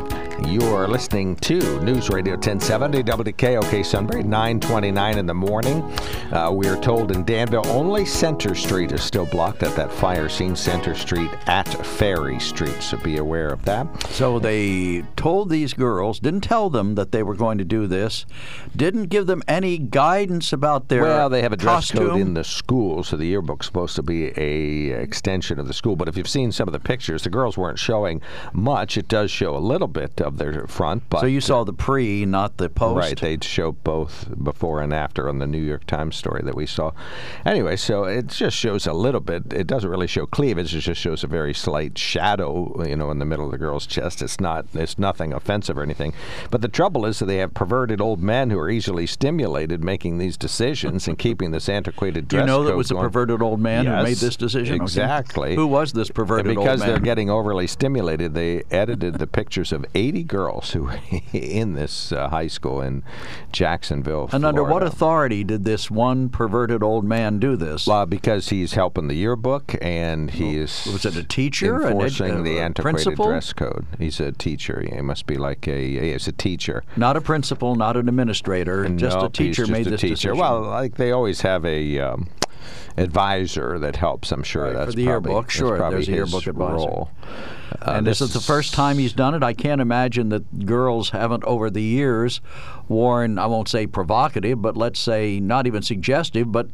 [0.43, 5.81] You are listening to News Radio 1070, WKOK Sunbury, 929 in the morning.
[6.31, 10.27] Uh, we are told in Danville only Center Street is still blocked at that fire
[10.27, 13.87] scene, Center Street at Ferry Street, so be aware of that.
[14.07, 18.25] So they told these girls, didn't tell them that they were going to do this,
[18.75, 22.09] didn't give them any guidance about their well, they have a dress costume.
[22.09, 25.95] code in the school, so the yearbook's supposed to be a extension of the school.
[25.95, 28.21] But if you've seen some of the pictures, the girls weren't showing
[28.51, 28.97] much.
[28.97, 32.25] It does show a little bit of their front, but so you saw the pre,
[32.25, 32.97] not the post.
[32.97, 36.65] Right, they'd show both before and after on the New York Times story that we
[36.65, 36.91] saw.
[37.45, 39.53] Anyway, so it just shows a little bit.
[39.53, 40.73] It doesn't really show cleavage.
[40.75, 43.85] It just shows a very slight shadow, you know, in the middle of the girl's
[43.85, 44.21] chest.
[44.21, 44.65] It's not.
[44.73, 46.13] It's nothing offensive or anything.
[46.49, 50.17] But the trouble is that they have perverted old men who are easily stimulated making
[50.17, 53.59] these decisions and keeping this antiquated Do dress you know that was a perverted old
[53.59, 54.75] man who made this decision?
[54.75, 54.83] Okay.
[54.83, 55.55] Exactly.
[55.55, 59.85] Who was this perverted And because they're getting overly stimulated, they edited the pictures of
[59.93, 60.89] 80 girls who
[61.33, 63.03] in this uh, high school in
[63.51, 64.29] Jacksonville.
[64.31, 67.87] and under what authority did this one perverted old man do this?
[67.87, 71.91] Well, because he's helping the yearbook and he is was it a teacher, an ed-
[71.91, 73.25] enforcing the antiquated principal?
[73.27, 73.85] dress code.
[73.97, 74.81] He's a teacher.
[74.87, 76.83] He must be like a he's a teacher.
[76.95, 80.01] Not a principal, not an administrator, just a Nope, he's teacher just made a this
[80.01, 80.13] teacher.
[80.29, 80.37] decision.
[80.37, 81.99] Well, like they always have a.
[81.99, 82.29] Um,
[82.97, 84.31] advisor that helps.
[84.31, 85.51] I'm sure that's for the probably, yearbook.
[85.51, 86.75] Sure, there's a his yearbook advisor.
[86.75, 87.11] role.
[87.81, 89.43] Uh, and this is the first time he's done it.
[89.43, 92.39] I can't imagine that girls haven't, over the years,
[92.89, 96.67] worn, I won't say provocative, but let's say not even suggestive, but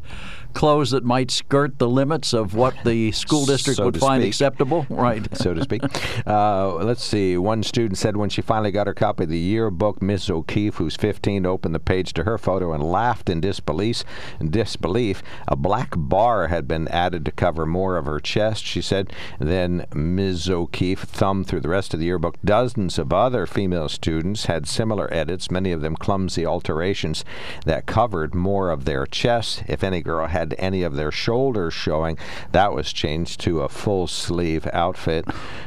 [0.53, 4.29] clothes that might skirt the limits of what the school district So would find speak.
[4.29, 4.85] acceptable.
[5.01, 5.25] Right.
[5.37, 5.81] so to speak.
[6.27, 7.37] Uh, let's see.
[7.37, 10.95] One student said when she finally got her copy of the yearbook, Miss O'Keefe, who's
[10.95, 14.03] 15, opened the page to her photo and laughed in disbelief.
[14.39, 18.65] In disbelief, a black bar had been added to cover more of her chest.
[18.65, 19.11] She said.
[19.39, 20.49] Then Ms.
[20.49, 22.35] O'Keefe thumbed through the rest of the yearbook.
[22.43, 27.23] Dozens of other female students had similar edits, many of them clumsy alterations
[27.65, 29.61] that covered more of their chests.
[29.67, 32.17] If any girl had any of their shoulders showing,
[32.51, 35.25] that was changed to a full sleeve outfit.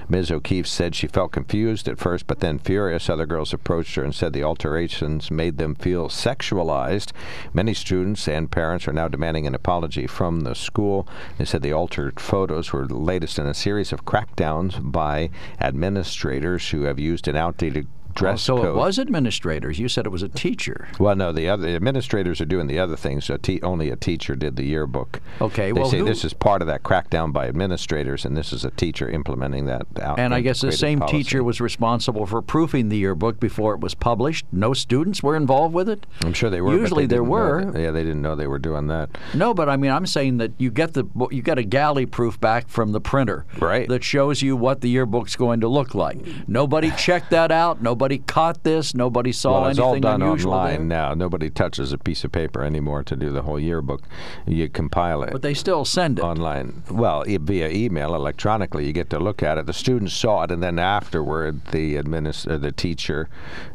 [0.08, 0.32] Ms.
[0.32, 3.08] O'Keefe said she felt confused at first, but then furious.
[3.08, 7.12] Other girls approached her and said the alterations made them feel sexualized.
[7.52, 11.06] Many students and parents are now demanding an apology from the school.
[11.38, 15.30] They said the altered photos were the latest in a series of crackdowns by
[15.60, 18.66] administrators who have used an outdated dress so code.
[18.66, 19.78] it was administrators.
[19.78, 20.88] You said it was a teacher.
[20.98, 23.30] Well, no, the other the administrators are doing the other things.
[23.42, 25.20] Te- only a teacher did the yearbook.
[25.40, 28.52] Okay, they well, say who- this is part of that crackdown by administrators, and this
[28.52, 29.86] is a teacher implementing that.
[30.00, 31.18] Out And I guess the same policy.
[31.18, 34.44] teacher was responsible for proofing the yearbook before it was published.
[34.52, 36.06] No students were involved with it.
[36.24, 36.76] I'm sure they were.
[36.76, 37.64] Usually they there were.
[37.70, 39.10] that- Yeah, they didn't know they were doing that.
[39.34, 42.40] No, but I mean, I'm saying that you get the you get a galley proof
[42.40, 43.88] back from the printer, right?
[43.88, 46.18] That shows you what the yearbook's going to look like.
[46.48, 47.82] Nobody checked that out.
[47.82, 48.94] Nobody caught this.
[48.94, 51.08] Nobody saw well, it's anything all done online there.
[51.10, 51.14] now.
[51.14, 54.02] Nobody touches a piece of paper anymore to do the whole yearbook.
[54.46, 55.32] You compile it.
[55.32, 56.82] But they still send it online.
[56.90, 59.66] Well, via email, electronically, you get to look at it.
[59.66, 63.28] The students saw it, and then afterward, the administ- uh, the teacher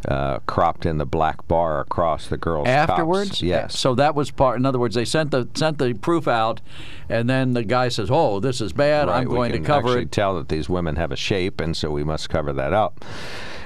[0.08, 2.92] uh, cropped in the black bar across the girl's tops.
[2.92, 3.78] Afterwards, Yes.
[3.78, 4.58] So that was part.
[4.60, 6.62] In other words, they sent the sent the proof out,
[7.10, 9.08] and then the guy says, "Oh, this is bad.
[9.08, 11.60] Right, I'm going to can cover actually it." tell that these women have a shape,
[11.62, 13.04] and so we must cover that up.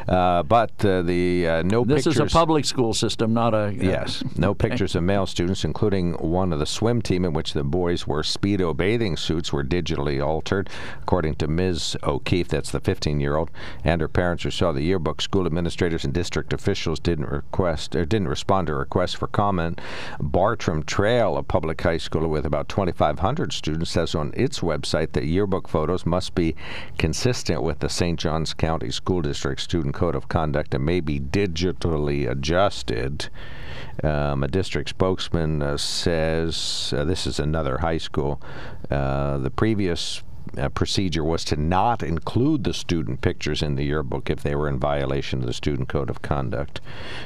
[0.08, 2.16] Uh, but uh, the uh, no This pictures.
[2.16, 3.74] is a public school system, not a.
[3.76, 7.64] Yes, no pictures of male students, including one of the swim team in which the
[7.64, 10.70] boys wore Speedo bathing suits, were digitally altered.
[11.02, 11.98] According to Ms.
[12.04, 13.50] O'Keefe, that's the 15 year old,
[13.84, 18.06] and her parents who saw the yearbook, school administrators and district officials didn't request or
[18.06, 19.80] didn't respond to requests for comment.
[20.20, 25.26] Bartram Trail, a public high school with about 2,500 students, says on its website that
[25.26, 26.56] yearbook photos must be
[26.98, 28.20] consistent with the St.
[28.20, 33.30] Johns County School District Student Code of Conduct and may be digitally adjusted.
[34.04, 38.42] Um, a district spokesman uh, says uh, this is another high school.
[38.90, 40.24] Uh, the previous
[40.58, 44.68] uh, procedure was to not include the student pictures in the yearbook if they were
[44.68, 46.82] in violation of the student code of conduct.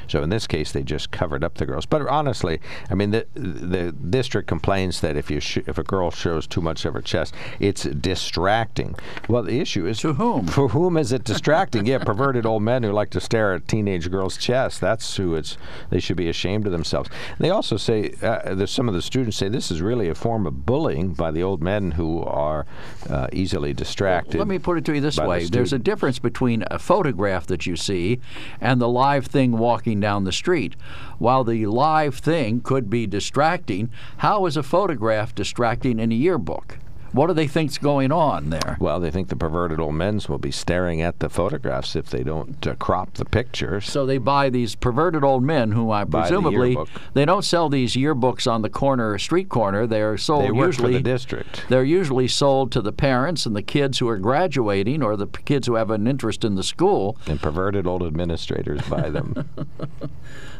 [0.06, 1.86] So in this case, they just covered up the girls.
[1.86, 2.60] But honestly,
[2.90, 6.60] I mean, the the district complains that if you sh- if a girl shows too
[6.60, 8.94] much of her chest, it's distracting.
[9.28, 10.46] Well, the issue is to whom?
[10.58, 11.86] For whom is it distracting?
[11.86, 14.78] yeah, perverted old men who like to stare at teenage girls' chests.
[14.78, 15.56] That's who it's.
[15.90, 17.10] They should be ashamed of themselves.
[17.38, 20.46] They also say uh, there's some of the students say this is really a form
[20.46, 22.66] of bullying by the old men who are
[23.08, 24.38] uh, Uh, easily distracted.
[24.38, 26.78] Let me put it to you this by the way: there's a difference between a
[26.78, 28.20] photograph that you see
[28.60, 30.76] and the live thing walking down the street.
[31.18, 36.78] While the live thing could be distracting, how is a photograph distracting in a yearbook?
[37.12, 38.76] What do they think's going on there?
[38.80, 42.22] Well, they think the perverted old men's will be staring at the photographs if they
[42.22, 43.86] don't uh, crop the pictures.
[43.86, 46.88] So they buy these perverted old men who I Buy presumably yearbook.
[47.14, 49.86] they don't sell these yearbooks on the corner street corner.
[49.86, 51.64] They're sold They usually the district.
[51.68, 55.42] They're usually sold to the parents and the kids who are graduating or the p-
[55.44, 57.16] kids who have an interest in the school.
[57.26, 59.48] And perverted old administrators buy them.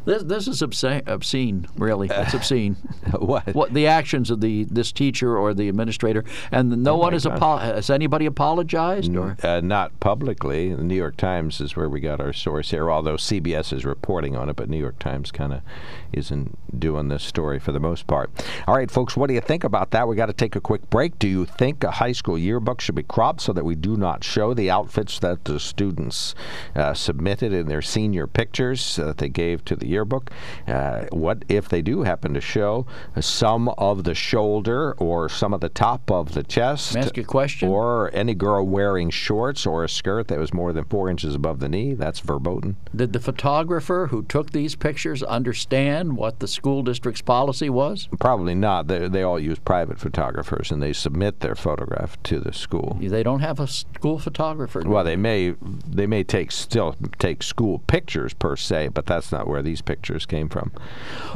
[0.04, 2.08] This this is obscene, obscene really.
[2.10, 2.74] It's obscene.
[3.18, 3.54] what?
[3.54, 7.26] What the actions of the this teacher or the administrator and no Oh one has
[7.26, 10.74] apo- has anybody apologized or Uh, not publicly.
[10.74, 14.36] The New York Times is where we got our source here, although CBS is reporting
[14.36, 15.60] on it, but New York Times kind of
[16.12, 18.30] isn't doing this story for the most part.
[18.66, 20.08] All right, folks, what do you think about that?
[20.08, 21.18] We got to take a quick break.
[21.18, 24.24] Do you think a high school yearbook should be cropped so that we do not
[24.24, 26.34] show the outfits that the students
[26.74, 30.30] uh, submitted in their senior pictures uh, that they gave to the yearbook?
[30.66, 32.86] Uh, what if they do happen to show
[33.20, 36.96] some of the shoulder or some of the top of the chest.
[36.96, 37.68] I ask a question?
[37.68, 41.60] Or any girl wearing shorts or a skirt that was more than four inches above
[41.60, 41.94] the knee.
[41.94, 42.76] That's verboten.
[42.94, 48.08] Did the photographer who took these pictures understand what the school district's policy was?
[48.18, 48.88] Probably not.
[48.88, 52.98] They, they all use private photographers and they submit their photograph to the school.
[53.00, 54.82] They don't have a school photographer.
[54.84, 55.54] Well, they may
[55.86, 60.26] they may take still take school pictures per se, but that's not where these pictures
[60.26, 60.72] came from.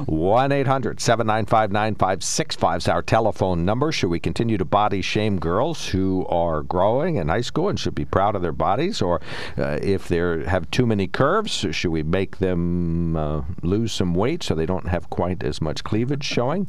[0.06, 3.92] One 9565 is our telephone number.
[3.92, 7.94] Should we continue to body shame girls who are growing in high school and should
[7.94, 9.20] be proud of their bodies, or
[9.56, 14.42] uh, if they have too many curves, should we make them uh, lose some weight
[14.42, 16.68] so they don't have quite as much cleavage showing?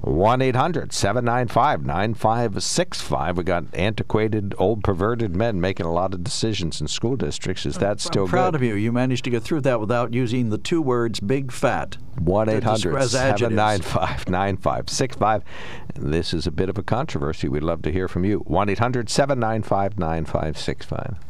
[0.00, 3.36] 1 800 795 9565.
[3.36, 7.66] We got antiquated, old, perverted men making a lot of decisions in school districts.
[7.66, 8.54] Is that still I'm proud good?
[8.54, 8.74] of you.
[8.74, 12.56] You managed to get through that without using the two words "big fat." 1 to
[12.56, 13.56] 800 describe as adjectives.
[13.56, 15.42] 795 9565.
[15.94, 17.48] This is a bit of a controversy.
[17.48, 18.38] We'd love to hear from you.
[18.40, 21.29] 1 800 795 9565.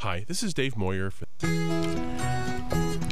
[0.00, 1.10] Hi, this is Dave Moyer.
[1.10, 1.26] For-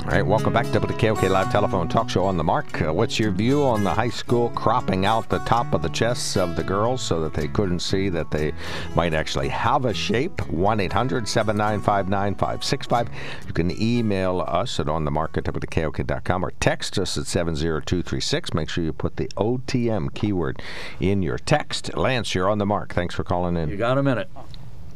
[0.04, 2.80] All right, welcome back to the KOK Live Telephone Talk Show on the Mark.
[2.80, 6.36] Uh, what's your view on the high school cropping out the top of the chests
[6.36, 8.52] of the girls so that they couldn't see that they
[8.94, 10.48] might actually have a shape?
[10.48, 13.08] 1 800 795 9565.
[13.48, 18.54] You can email us at onthemark at WKOK.com or text us at 70236.
[18.54, 20.62] Make sure you put the OTM keyword
[21.00, 21.96] in your text.
[21.96, 22.94] Lance, you're on the mark.
[22.94, 23.70] Thanks for calling in.
[23.70, 24.30] You got a minute.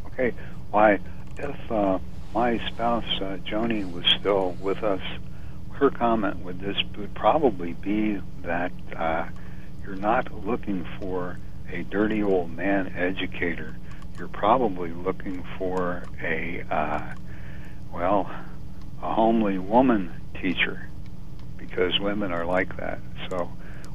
[0.06, 0.32] Okay.
[0.70, 1.00] Why,
[1.42, 1.98] if uh,
[2.34, 5.00] my spouse, uh, Joni, was still with us,
[5.72, 9.26] her comment would this would probably be that uh,
[9.82, 11.38] you're not looking for
[11.72, 13.76] a dirty old man educator.
[14.18, 17.14] You're probably looking for a, uh,
[17.92, 18.30] well,
[19.02, 20.88] a homely woman teacher,
[21.56, 22.98] because women are like that.
[23.30, 23.50] So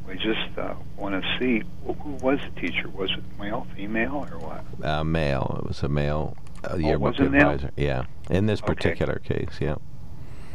[0.07, 2.89] we just uh, want to see who was the teacher.
[2.89, 4.63] Was it male, female, or what?
[4.83, 5.59] Uh, male.
[5.59, 7.71] It was a male Oh, yearbook was advisor.
[7.75, 8.73] Yeah, in this Okay.
[8.73, 9.75] particular case, yeah.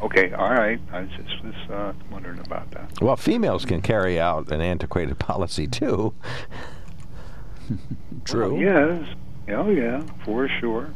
[0.03, 0.81] Okay, all right.
[0.93, 2.91] I just was uh, wondering about that.
[3.03, 6.15] Well, females can carry out an antiquated policy too.
[8.25, 8.55] True.
[8.55, 9.07] Well, yes.
[9.49, 10.91] Oh, yeah, for sure.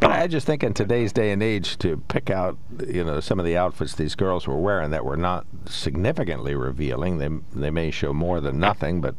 [0.00, 2.58] But I just think in today's day and age to pick out,
[2.88, 7.18] you know, some of the outfits these girls were wearing that were not significantly revealing.
[7.18, 9.14] They they may show more than nothing, but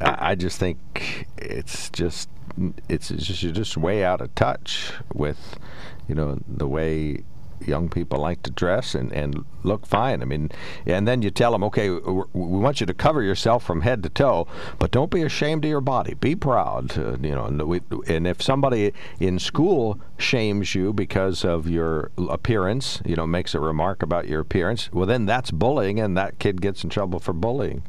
[0.00, 2.28] I, I just think it's just
[2.88, 5.58] it's just you're just way out of touch with,
[6.08, 7.24] you know, the way
[7.66, 10.22] young people like to dress and, and look fine.
[10.22, 10.50] I mean,
[10.86, 14.08] and then you tell them, okay, we want you to cover yourself from head to
[14.08, 14.46] toe,
[14.78, 16.14] but don't be ashamed of your body.
[16.14, 16.96] Be proud.
[16.98, 22.10] Uh, you know, and, we, and if somebody in school shames you because of your
[22.28, 26.38] appearance, you know, makes a remark about your appearance, well, then that's bullying, and that
[26.38, 27.82] kid gets in trouble for bullying.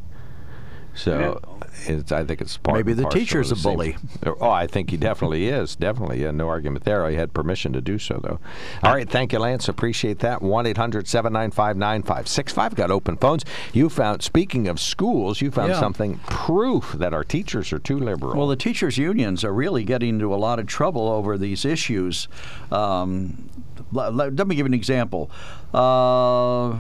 [0.96, 1.42] So
[1.88, 3.98] it's, I think it's part Maybe the teacher's a same- bully.
[4.26, 5.76] Oh, I think he definitely is.
[5.76, 6.22] Definitely.
[6.24, 7.08] Yeah, no argument there.
[7.10, 8.40] He had permission to do so, though.
[8.82, 9.08] All right.
[9.10, 9.68] Thank you, Lance.
[9.68, 10.42] Appreciate that.
[10.42, 12.76] 1 800 795 9565.
[12.76, 13.44] Got open phones.
[13.74, 15.80] You found, speaking of schools, you found Yeah.
[15.80, 18.38] something proof that our teachers are too liberal.
[18.38, 22.28] Well, the teachers' unions are really getting into a lot of trouble over these issues.
[22.72, 23.50] Um,
[23.94, 25.30] l- l- let me give an example.
[25.74, 26.78] Uh,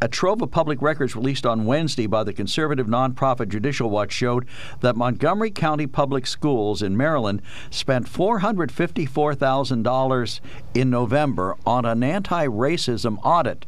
[0.00, 4.44] a trove of public records released on Wednesday by the conservative nonprofit Judicial Watch showed
[4.80, 7.40] that Montgomery County Public Schools in Maryland
[7.70, 10.40] spent $454,000
[10.74, 13.66] in November on an anti racism audit.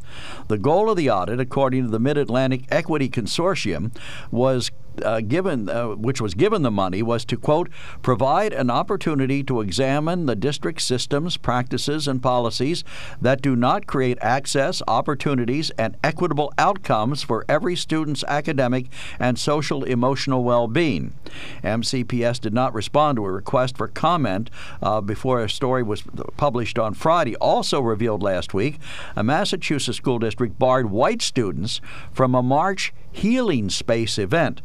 [0.48, 3.96] The goal of the audit, according to the Mid Atlantic Equity Consortium,
[4.30, 4.70] was
[5.04, 7.68] uh, given, uh, which was given the money, was to quote
[8.02, 12.84] provide an opportunity to examine the district systems, practices, and policies
[13.20, 18.86] that do not create access, opportunities, and equitable outcomes for every student's academic
[19.18, 21.14] and social emotional well-being.
[21.62, 24.50] MCPS did not respond to a request for comment
[24.82, 26.02] uh, before a story was
[26.36, 27.36] published on Friday.
[27.36, 28.78] Also revealed last week,
[29.14, 31.80] a Massachusetts school district barred white students
[32.12, 34.62] from a March healing space event.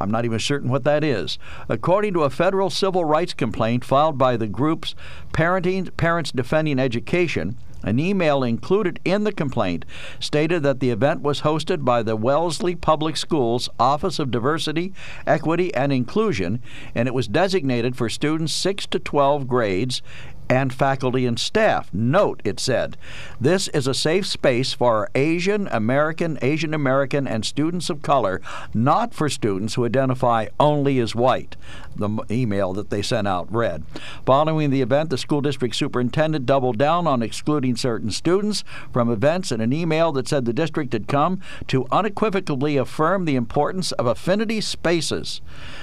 [0.00, 1.38] I'm not even certain what that is.
[1.68, 4.94] According to a federal civil rights complaint filed by the group's
[5.32, 9.84] Parenting, Parents Defending Education, an email included in the complaint
[10.18, 14.94] stated that the event was hosted by the Wellesley Public Schools Office of Diversity,
[15.26, 16.62] Equity, and Inclusion,
[16.94, 20.00] and it was designated for students 6 to 12 grades
[20.48, 21.88] and faculty and staff.
[21.92, 22.96] Note, it said,
[23.40, 28.40] this is a safe space for Asian American, Asian American, and students of color,
[28.72, 31.56] not for students who identify only as white.
[31.96, 33.84] The email that they sent out read.
[34.26, 39.52] Following the event, the school district superintendent doubled down on excluding certain students from events
[39.52, 44.06] in an email that said the district had come to unequivocally affirm the importance of
[44.06, 45.40] affinity spaces.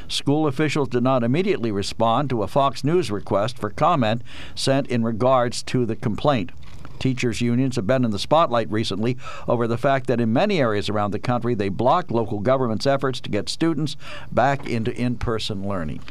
[0.08, 4.22] School officials did not immediately respond to a Fox News request for comment
[4.56, 6.52] sent in regards to the complaint.
[7.00, 10.88] Teachers' unions have been in the spotlight recently over the fact that in many areas
[10.88, 13.98] around the country they block local government's efforts to get students
[14.32, 16.02] back into in-person learning.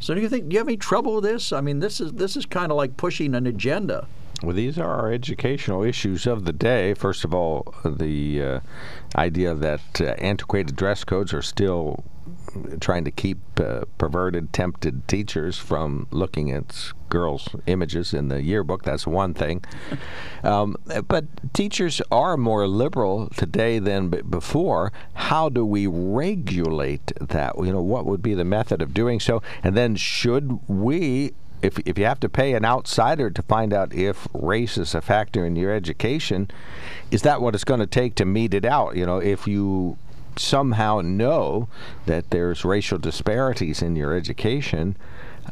[0.00, 1.52] So do you think do you have any trouble with this?
[1.52, 4.06] I mean, this is this is kind of like pushing an agenda.
[4.40, 6.94] Well, these are our educational issues of the day.
[6.94, 8.60] First of all, the uh,
[9.16, 12.04] idea that uh, antiquated dress codes are still
[12.80, 18.82] trying to keep uh, perverted, tempted teachers from looking at girls' images in the yearbook.
[18.82, 19.64] That's one thing.
[20.44, 20.76] Um,
[21.08, 24.92] but teachers are more liberal today than b- before.
[25.14, 27.56] How do we regulate that?
[27.58, 29.42] You know, what would be the method of doing so?
[29.64, 33.92] And then should we if if you have to pay an outsider to find out
[33.92, 36.48] if race is a factor in your education,
[37.10, 38.96] is that what it's going to take to meet it out?
[38.96, 39.98] You know, if you
[40.38, 41.68] somehow know
[42.06, 44.96] that there's racial disparities in your education,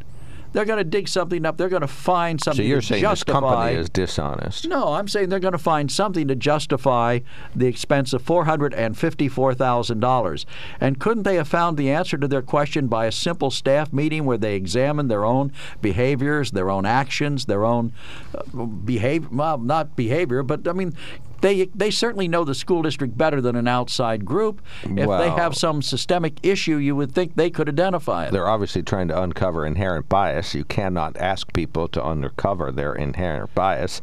[0.52, 1.56] They're going to dig something up.
[1.56, 2.64] They're going to find something.
[2.64, 3.40] So you're to saying justify.
[3.40, 4.68] this company is dishonest?
[4.68, 7.20] No, I'm saying they're going to find something to justify
[7.54, 10.46] the expense of four hundred and fifty-four thousand dollars.
[10.80, 14.24] And couldn't they have found the answer to their question by a simple staff meeting
[14.24, 17.92] where they examined their own behaviors, their own actions, their own
[18.34, 19.28] uh, behavior?
[19.30, 20.94] Well, not behavior, but I mean,
[21.40, 24.62] they they certainly know the school district better than an outside group.
[24.84, 28.32] If well, they have some systemic issue, you would think they could identify it.
[28.32, 30.54] They're obviously trying to uncover inherent bias.
[30.54, 34.00] You cannot ask people to uncover their inherent bias.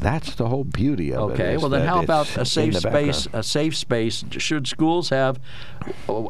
[0.00, 1.46] That's the whole beauty of okay, it.
[1.46, 3.26] Okay, well then, how about a safe space?
[3.32, 4.24] A safe space.
[4.30, 5.40] Should schools have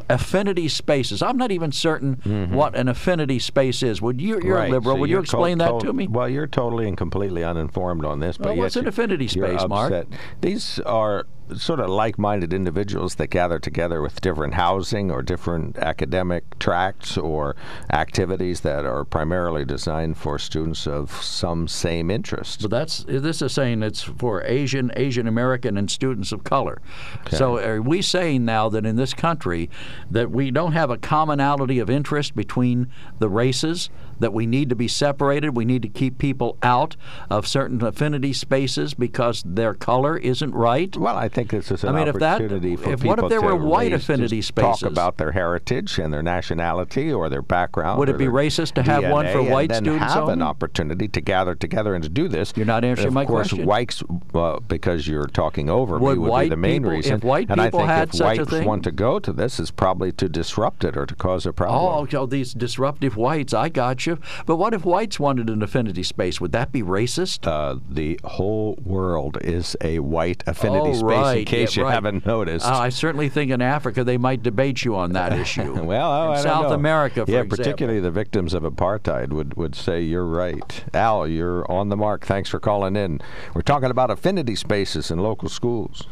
[0.09, 1.21] affinity spaces?
[1.21, 2.53] I'm not even certain mm-hmm.
[2.53, 4.01] what an affinity space is.
[4.01, 4.41] Would you?
[4.43, 4.69] You're right.
[4.69, 4.95] a liberal.
[4.95, 6.07] So Would you explain to- that to me?
[6.07, 8.37] Well, you're totally and completely uninformed on this.
[8.37, 10.07] But well, what's an affinity space, Mark?
[10.41, 11.25] These are
[11.55, 17.55] sort of like-minded individuals that gather together with different housing or different academic tracts or
[17.91, 22.61] activities that are primarily designed for students of some same interest.
[22.61, 26.81] But that's this is saying it's for Asian, Asian American, and students of color.
[27.21, 27.37] Okay.
[27.37, 29.69] So are we saying now that in this country
[30.09, 33.89] that we don't have a commonality of interest between the races?
[34.19, 35.55] that we need to be separated.
[35.55, 36.95] We need to keep people out
[37.29, 40.95] of certain affinity spaces because their color isn't right.
[40.95, 43.23] Well, I think this is an I mean, opportunity if that, for if, people What
[43.23, 44.81] if there were white affinity spaces?
[44.81, 47.99] Talk about their heritage and their nationality or their background.
[47.99, 50.13] Would it be racist to have DNA one for white and students?
[50.13, 50.33] have only?
[50.33, 52.53] an opportunity to gather together and to do this.
[52.55, 53.61] You're not answering my question.
[53.61, 54.09] of course, question.
[54.09, 57.13] Whites, well, because you're talking over would me, would be the main people, reason.
[57.15, 59.71] If white and people I think had if whites want to go to this, is
[59.71, 61.79] probably to disrupt it or to cause a problem.
[61.79, 63.53] Oh, oh, these disruptive whites.
[63.53, 64.19] I got you.
[64.45, 66.41] But what if whites wanted an affinity space.
[66.41, 67.47] Would that be racist?
[67.47, 71.28] Uh, the whole world is a white affinity oh, space, right.
[71.37, 71.93] In case yeah, you right.
[71.93, 72.65] haven't noticed.
[72.65, 75.83] Uh, I certainly think in Africa they might debate you on that issue.
[75.83, 76.73] well, oh, in I South know.
[76.73, 77.57] America, for yeah, example.
[77.57, 80.83] particularly the victims of apartheid would, would say you're right.
[80.93, 82.25] Al, you're on the mark.
[82.25, 83.21] Thanks for calling in.
[83.53, 86.07] We're talking about affinity spaces in local schools.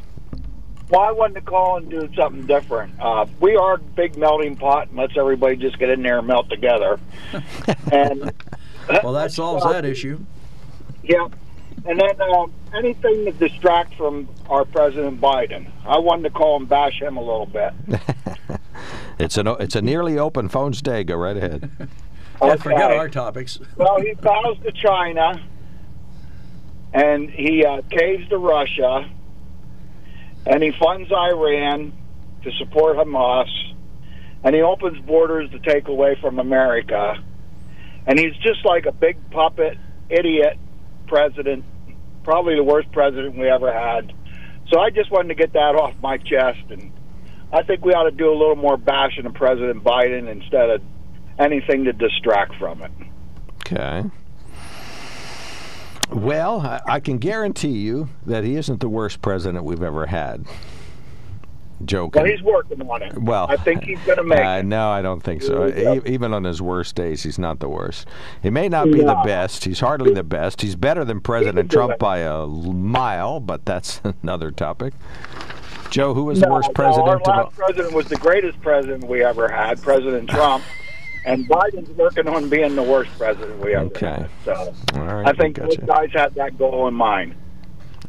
[0.90, 2.98] Well, I wanted to call and do something different.
[3.00, 6.28] Uh, we are a big melting pot, and let's everybody just get in there and
[6.28, 6.98] melt together.
[7.92, 8.32] and
[9.04, 10.20] well, that solves that issue.
[11.04, 11.28] Yeah.
[11.86, 15.72] And then uh, anything to distract from our President Biden.
[15.86, 17.74] I wanted to call and bash him a little bit.
[19.20, 21.04] It's an it's a nearly open phones day.
[21.04, 21.70] Go right ahead.
[22.40, 23.60] Yeah, forget our topics.
[23.78, 25.42] Well, he bows to China,
[26.94, 29.10] and he uh, caves to Russia,
[30.46, 31.94] and he funds Iran
[32.44, 33.50] to support Hamas,
[34.44, 37.16] and he opens borders to take away from America,
[38.06, 39.76] and he's just like a big puppet,
[40.08, 40.60] idiot
[41.08, 41.66] president,
[42.24, 44.14] probably the worst president we ever had.
[44.72, 46.92] So I just wanted to get that off my chest, and
[47.54, 50.82] I think we ought to do a little more bashing of President Biden instead of
[51.40, 52.92] anything to distract from it.
[53.62, 54.04] Okay.
[56.10, 60.46] Well, I, can guarantee you that he isn't the worst president we've ever had.
[61.86, 62.22] Joking.
[62.24, 63.18] Well, he's working on it.
[63.22, 64.64] Well, I think he's going to make Uh, it.
[64.66, 65.68] no, I don't think so.
[65.68, 65.96] Yeah.
[65.96, 68.08] E- even on his worst days, he's not the worst.
[68.42, 69.64] He may not be the best.
[69.66, 70.62] He's hardly the best.
[70.62, 72.00] He's better than President Trump it.
[72.00, 74.94] by a mile, but that's another topic.
[75.92, 79.24] Joe, who was the worst no, president our last president was the greatest president we
[79.24, 80.64] ever had, President Trump.
[81.26, 83.92] And Biden's working on being the worst president we ever had.
[83.98, 84.08] Okay.
[84.08, 84.30] had.
[84.46, 85.78] So right, I think gotcha.
[85.80, 87.36] both guys had that goal in mind.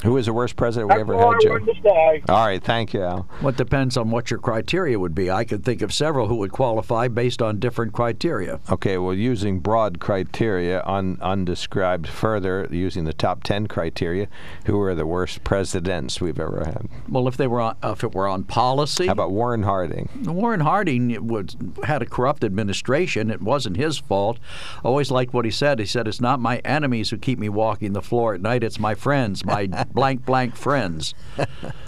[0.05, 1.59] Who was the worst president we That's ever had, Joe?
[1.59, 2.23] to say.
[2.29, 3.23] All right, thank you, Al.
[3.41, 5.31] What depends on what your criteria would be.
[5.31, 8.61] I could think of several who would qualify based on different criteria.
[8.71, 14.29] Okay, well, using broad criteria, un, undescribed further, using the top 10 criteria,
[14.67, 16.89] who are the worst presidents we've ever had?
[17.09, 20.09] Well, if they were on, if it were on policy, How about Warren Harding?
[20.25, 23.31] Warren Harding was, had a corrupt administration.
[23.31, 24.39] It wasn't his fault.
[24.85, 25.79] Always liked what he said.
[25.81, 28.63] He said, "It's not my enemies who keep me walking the floor at night.
[28.63, 31.15] It's my friends, my blank blank friends."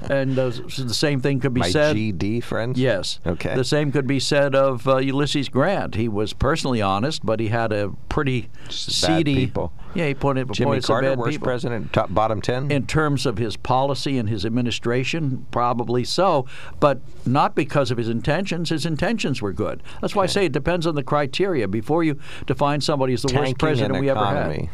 [0.08, 1.94] And uh, so the same thing could be My said.
[1.94, 2.80] GD friends?
[2.80, 3.20] Yes.
[3.24, 3.54] Okay.
[3.54, 5.94] The same could be said of uh, Ulysses Grant.
[5.94, 9.34] He was personally honest, but he had a pretty Bad seedy.
[9.34, 9.72] people.
[9.94, 11.44] Yeah, he pointed Jimmy pointed some Carter, bad worst people.
[11.44, 12.70] president, top bottom 10?
[12.70, 16.46] In terms of his policy and his administration, probably so,
[16.80, 18.70] but not because of his intentions.
[18.70, 19.82] His intentions were good.
[20.00, 21.68] That's why I say it depends on the criteria.
[21.68, 24.68] Before you define somebody as the Tanking worst president an we ever had.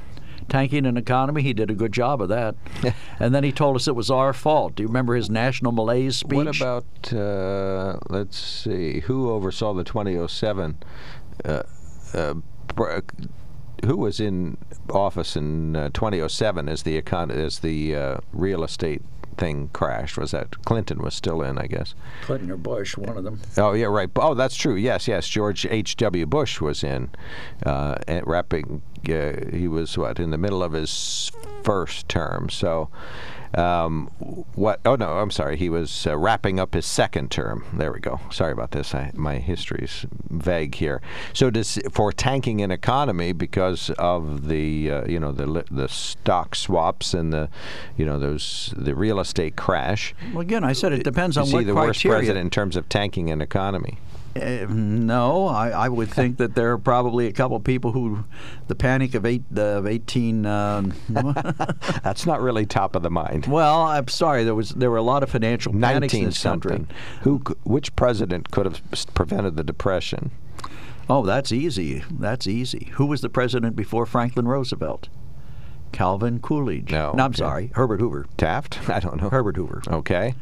[0.48, 2.54] Tanking an economy, he did a good job of that.
[3.18, 4.76] and then he told us it was our fault.
[4.76, 6.36] Do you remember his national malaise speech?
[6.36, 10.78] What about, uh, let's see, who oversaw the 2007?
[11.44, 11.62] Uh,
[12.14, 12.34] uh,
[13.84, 14.56] who was in
[14.90, 19.02] office in uh, 2007 as the econ- as the uh, real estate
[19.36, 20.16] thing crashed?
[20.16, 21.58] Was that Clinton was still in?
[21.58, 21.94] I guess.
[22.22, 23.40] Clinton or Bush, one of them.
[23.56, 24.10] Oh yeah, right.
[24.16, 24.74] Oh, that's true.
[24.74, 25.28] Yes, yes.
[25.28, 25.96] George H.
[25.96, 26.26] W.
[26.26, 27.10] Bush was in,
[27.64, 28.82] uh, wrapping.
[29.08, 31.30] Uh, he was what in the middle of his
[31.62, 32.48] first term.
[32.50, 32.88] So,
[33.54, 34.08] um,
[34.54, 34.80] what?
[34.84, 35.56] Oh no, I'm sorry.
[35.56, 37.64] He was uh, wrapping up his second term.
[37.72, 38.20] There we go.
[38.30, 38.94] Sorry about this.
[38.94, 41.00] I, my history's vague here.
[41.32, 46.54] So, does for tanking an economy because of the uh, you know the the stock
[46.54, 47.48] swaps and the
[47.96, 50.14] you know those the real estate crash.
[50.32, 52.76] Well, again, I said it depends on Is what he the worst president in terms
[52.76, 53.98] of tanking an economy?
[54.42, 58.24] Uh, no, I, I would think that there are probably a couple of people who,
[58.68, 60.46] the panic of eight of eighteen.
[60.46, 60.92] Um,
[62.04, 63.46] That's not really top of the mind.
[63.46, 64.44] well, I'm sorry.
[64.44, 66.70] There was there were a lot of financial panics in 19 this country.
[66.76, 66.96] something.
[67.22, 67.38] Who?
[67.64, 68.82] Which president could have
[69.14, 70.30] prevented the depression?
[71.08, 72.02] Oh, that's easy.
[72.10, 72.90] That's easy.
[72.94, 75.08] Who was the president before Franklin Roosevelt?
[75.92, 76.90] Calvin Coolidge.
[76.90, 77.36] No, I'm okay.
[77.36, 78.26] sorry, Herbert Hoover.
[78.36, 78.88] Taft?
[78.90, 79.30] I don't know.
[79.30, 79.82] Herbert Hoover.
[79.88, 80.34] Okay.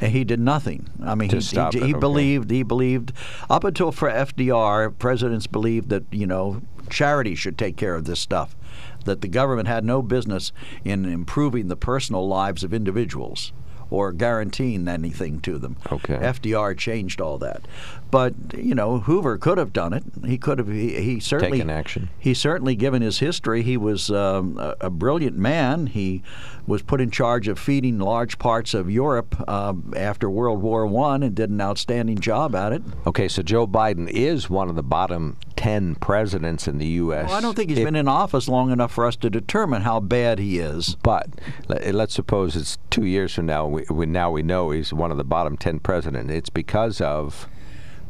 [0.00, 0.88] And he did nothing.
[1.02, 1.92] I mean, he, he, he okay.
[1.92, 3.12] believed he believed
[3.48, 8.20] up until for FDR, presidents believed that you know charity should take care of this
[8.20, 8.56] stuff,
[9.04, 10.52] that the government had no business
[10.84, 13.52] in improving the personal lives of individuals
[13.90, 15.76] or guaranteeing anything to them.
[15.90, 16.14] Okay.
[16.16, 17.62] FDR changed all that,
[18.10, 20.02] but you know Hoover could have done it.
[20.26, 20.68] He could have.
[20.68, 22.10] He, he certainly Taken action.
[22.18, 25.86] he certainly, given his history, he was um, a, a brilliant man.
[25.86, 26.22] He
[26.66, 31.22] was put in charge of feeding large parts of Europe um, after World War One
[31.22, 32.82] and did an outstanding job at it.
[33.06, 37.28] Okay, so Joe Biden is one of the bottom 10 presidents in the U.S.
[37.28, 39.82] Well, I don't think he's If- been in office long enough for us to determine
[39.82, 40.96] how bad he is.
[41.02, 41.28] But
[41.68, 43.77] let, let's suppose it's two years from now.
[43.78, 46.30] We, we now we know he's one of the bottom 10 president.
[46.30, 47.48] It's because of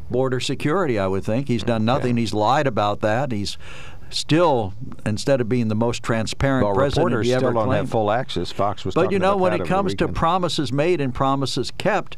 [0.09, 1.47] Border security, I would think.
[1.47, 2.17] He's done nothing.
[2.17, 3.31] He's lied about that.
[3.31, 3.57] He's
[4.09, 4.73] still,
[5.05, 7.77] instead of being the most transparent well, president reporters he ever still don't claimed.
[7.81, 8.51] have full access.
[8.51, 8.95] Fox was.
[8.95, 12.17] But you know, when it comes to promises made and promises kept,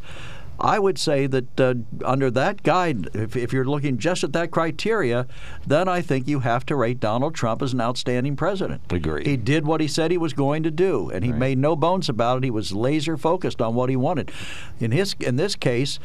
[0.62, 1.74] I would say that uh,
[2.05, 5.28] under that guide, if, if you're looking just at that criteria,
[5.66, 8.82] then I think you have to rate Donald Trump as an outstanding president.
[8.91, 9.26] Agreed.
[9.26, 12.09] He did what he said he was going to do, and he made no bones
[12.09, 12.43] about it.
[12.43, 14.32] He was laser focused on what he wanted.
[14.80, 15.99] In his, in this case.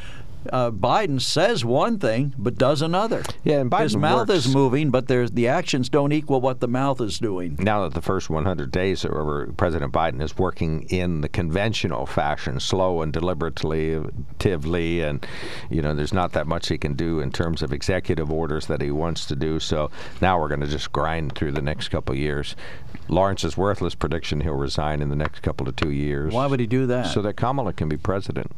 [0.53, 3.23] Uh, Biden says one thing but does another.
[3.45, 6.61] Yeah, and Biden his mouth works- is moving, but there's the actions don't equal what
[6.61, 7.57] the mouth is doing.
[7.59, 12.07] now that the first 100 days are over, President Biden is working in the conventional
[12.07, 15.27] fashion, slow and deliberatively, and
[15.71, 18.81] you know, there's not that much he can do in terms of executive orders that
[18.81, 19.59] he wants to do.
[19.61, 19.91] So
[20.21, 22.57] now we're going to just grind through the next couple of years.
[23.09, 26.33] Lawrence's worthless prediction: he'll resign in the next couple of two years.
[26.33, 27.05] Why would he do that?
[27.07, 28.51] So that Kamala can be president.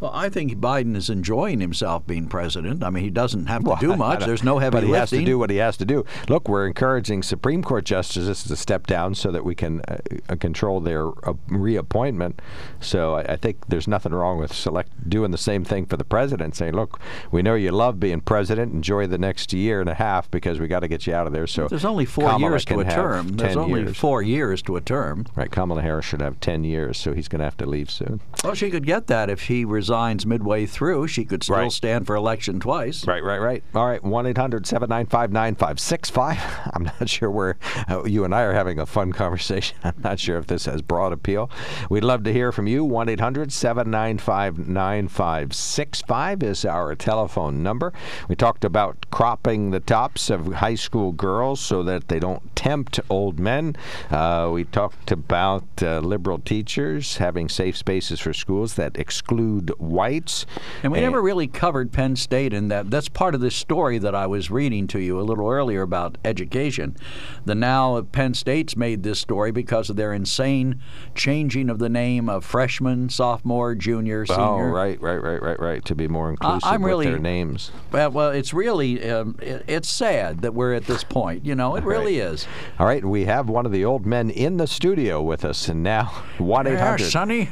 [0.00, 2.84] Well, I think Biden is enjoying himself being president.
[2.84, 4.24] I mean, he doesn't have to do much.
[4.24, 6.04] There's no heavy But he has to do what he has to do.
[6.28, 10.80] Look, we're encouraging Supreme Court justices to step down so that we can uh, control
[10.80, 12.40] their uh, reappointment.
[12.80, 16.04] So I, I think there's nothing wrong with select doing the same thing for the
[16.04, 17.00] president, saying, "Look,
[17.32, 18.72] we know you love being president.
[18.72, 21.32] Enjoy the next year and a half because we got to get you out of
[21.32, 23.28] there." So There's only four Kamala years to a term.
[23.28, 23.96] There's only years.
[23.96, 25.26] four years to a term.
[25.34, 28.20] Right, Kamala Harris should have 10 years, so he's going to have to leave soon.
[28.44, 29.87] Well, she could get that if he resigns
[30.26, 31.08] midway through.
[31.08, 31.72] She could still Right.
[31.72, 33.06] stand for election twice.
[33.06, 33.62] Right, right, right.
[33.74, 36.70] All right, 1 800 795 9565.
[36.74, 37.56] I'm not sure where
[37.88, 39.76] uh, you and I are having a fun conversation.
[39.84, 41.50] I'm not sure if this has broad appeal.
[41.90, 42.84] We'd love to hear from you.
[42.84, 47.92] 1 800 795 9565 is our telephone number.
[48.28, 53.00] We talked about cropping the tops of high school girls so that they don't tempt
[53.10, 53.76] old men.
[54.10, 60.46] Uh, we talked about uh, liberal teachers having safe spaces for schools that exclude whites.
[60.82, 62.90] And we never really covered Penn State in that.
[62.90, 66.18] That's part of this story that I was reading to you a little earlier about
[66.24, 66.96] education.
[67.44, 70.80] The now Penn State's made this story because of their insane
[71.14, 74.42] changing of the name of freshman, sophomore, junior, senior.
[74.42, 75.84] Oh, right, right, right, right, right.
[75.84, 77.70] To be more inclusive I'm with really- their names.
[77.92, 81.44] Well, well, it's really um, it, it's sad that we're at this point.
[81.44, 82.46] You know, it really is.
[82.78, 85.82] All right, we have one of the old men in the studio with us, and
[85.82, 86.04] now
[86.38, 87.50] 1 Yeah, 800 Sonny,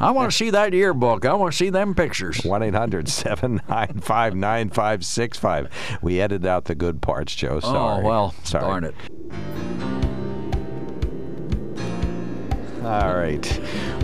[0.00, 1.24] I want to see that yearbook.
[1.24, 2.40] I want to see them pictures.
[2.44, 5.98] 1 800 795 9565.
[6.02, 7.56] We edited out the good parts, Joe.
[7.56, 8.04] Oh, Sorry.
[8.04, 8.64] Oh well, Sorry.
[8.64, 8.94] darn it.
[12.84, 13.44] All right.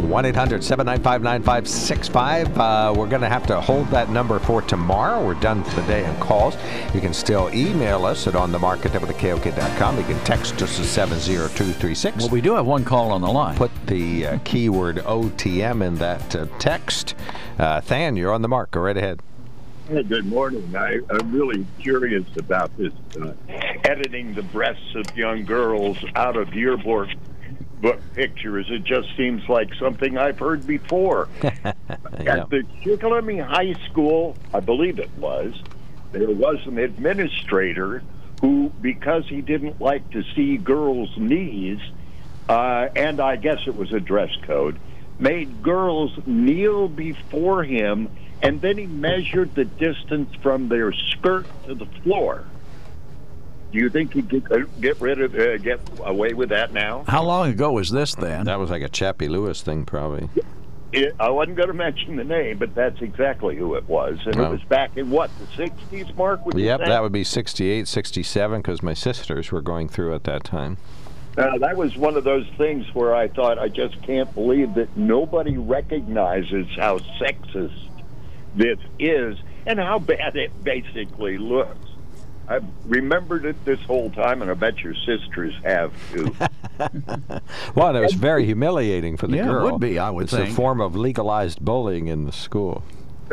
[0.01, 2.59] 1 800 795 9565.
[2.59, 5.25] Uh, We're going to have to hold that number for tomorrow.
[5.25, 6.57] We're done for the day on calls.
[6.93, 9.99] You can still email us at onthemarket.com.
[9.99, 12.17] You can text us at 70236.
[12.17, 13.57] Well, we do have one call on the line.
[13.57, 17.15] Put the uh, keyword OTM in that uh, text.
[17.59, 18.73] Uh, Dan, you're on the mark.
[18.73, 19.21] Go right ahead.
[19.89, 20.75] Hey, good morning.
[20.75, 23.35] I, I'm really curious about this uh,
[23.85, 27.11] editing the breasts of young girls out of yearbook
[27.85, 28.67] book pictures.
[28.71, 31.29] It just seems like something I've heard before.
[31.43, 35.53] At the Shikellamy High School, I believe it was,
[36.13, 38.03] there was an administrator
[38.41, 41.79] who, because he didn't like to see girls' knees,
[42.49, 44.79] uh, and I guess it was a dress code,
[45.19, 48.09] made girls kneel before him,
[48.43, 52.45] and then he measured the distance from their skirt to the floor.
[53.75, 57.03] Do you think he'd get, uh, get rid of, uh, get away with that now?
[57.09, 58.45] How long ago was this then?
[58.45, 60.29] That was like a Chappie Lewis thing, probably.
[60.93, 64.21] It, I wasn't going to mention the name, but that's exactly who it was.
[64.27, 64.45] And Oh.
[64.45, 66.47] it was back in what, the 60s, Mark?
[66.47, 70.23] Would you Yep, that would be 68, 67, because my sisters were going through at
[70.23, 70.77] that time.
[71.37, 74.97] Uh, that was one of those things where I thought, I just can't believe that
[74.97, 77.89] nobody recognizes how sexist
[78.55, 79.37] this is
[79.67, 81.89] and how bad it basically looks.
[82.47, 86.35] I've remembered it this whole time, and I bet your sisters have too.
[87.77, 90.33] Well, and it was very humiliating for the Yeah, it would be, I would it's
[90.33, 90.51] think.
[90.51, 92.83] a form of legalized bullying in the school.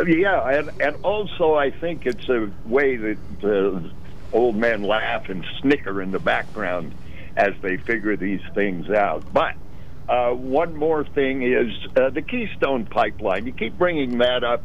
[0.05, 3.89] Yeah, and, and also I think it's a way that the
[4.31, 6.93] old men laugh and snicker in the background
[7.35, 9.23] as they figure these things out.
[9.33, 9.55] But
[10.07, 13.45] uh, one more thing is uh, the Keystone Pipeline.
[13.47, 14.63] You keep bringing that up,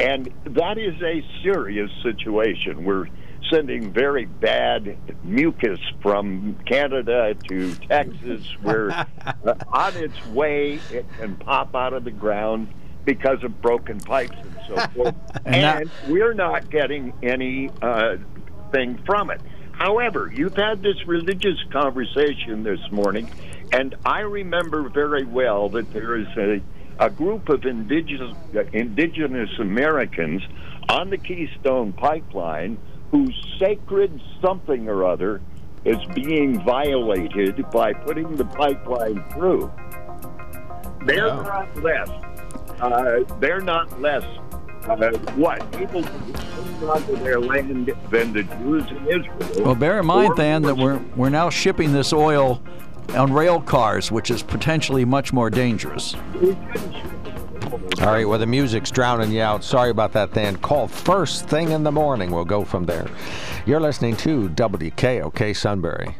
[0.00, 2.84] and that is a serious situation.
[2.84, 3.06] We're
[3.50, 8.46] sending very bad mucus from Canada to Texas.
[8.62, 9.04] We're uh,
[9.72, 10.80] on its way.
[10.90, 12.68] It can pop out of the ground
[13.04, 15.14] because of broken pipes and so forth.
[15.44, 18.16] And and that- we're not getting any uh,
[18.70, 19.40] thing from it.
[19.72, 23.28] However, you've had this religious conversation this morning,
[23.72, 26.60] and I remember very well that there is a,
[27.00, 30.42] a group of indigenous, uh, indigenous Americans
[30.88, 32.78] on the Keystone Pipeline
[33.12, 35.40] whose sacred something or other
[35.84, 39.70] is being violated by putting the pipeline through.
[41.04, 41.42] They're Wow.
[41.42, 42.08] not less.
[42.80, 44.24] Uh, they're not less.
[44.88, 46.04] Uh, what people
[46.90, 49.64] onto their land than the Jews in Israel.
[49.64, 52.60] Well, bear in mind, then, that we're we're now shipping this oil
[53.14, 56.16] on rail cars, which is potentially much more dangerous.
[56.40, 57.41] We shouldn't ship.
[58.00, 59.62] All right, well, the music's drowning you out.
[59.62, 60.56] Sorry about that, Dan.
[60.56, 62.30] Call first thing in the morning.
[62.30, 63.08] We'll go from there.
[63.66, 66.16] You're listening to WKOK Sunbury.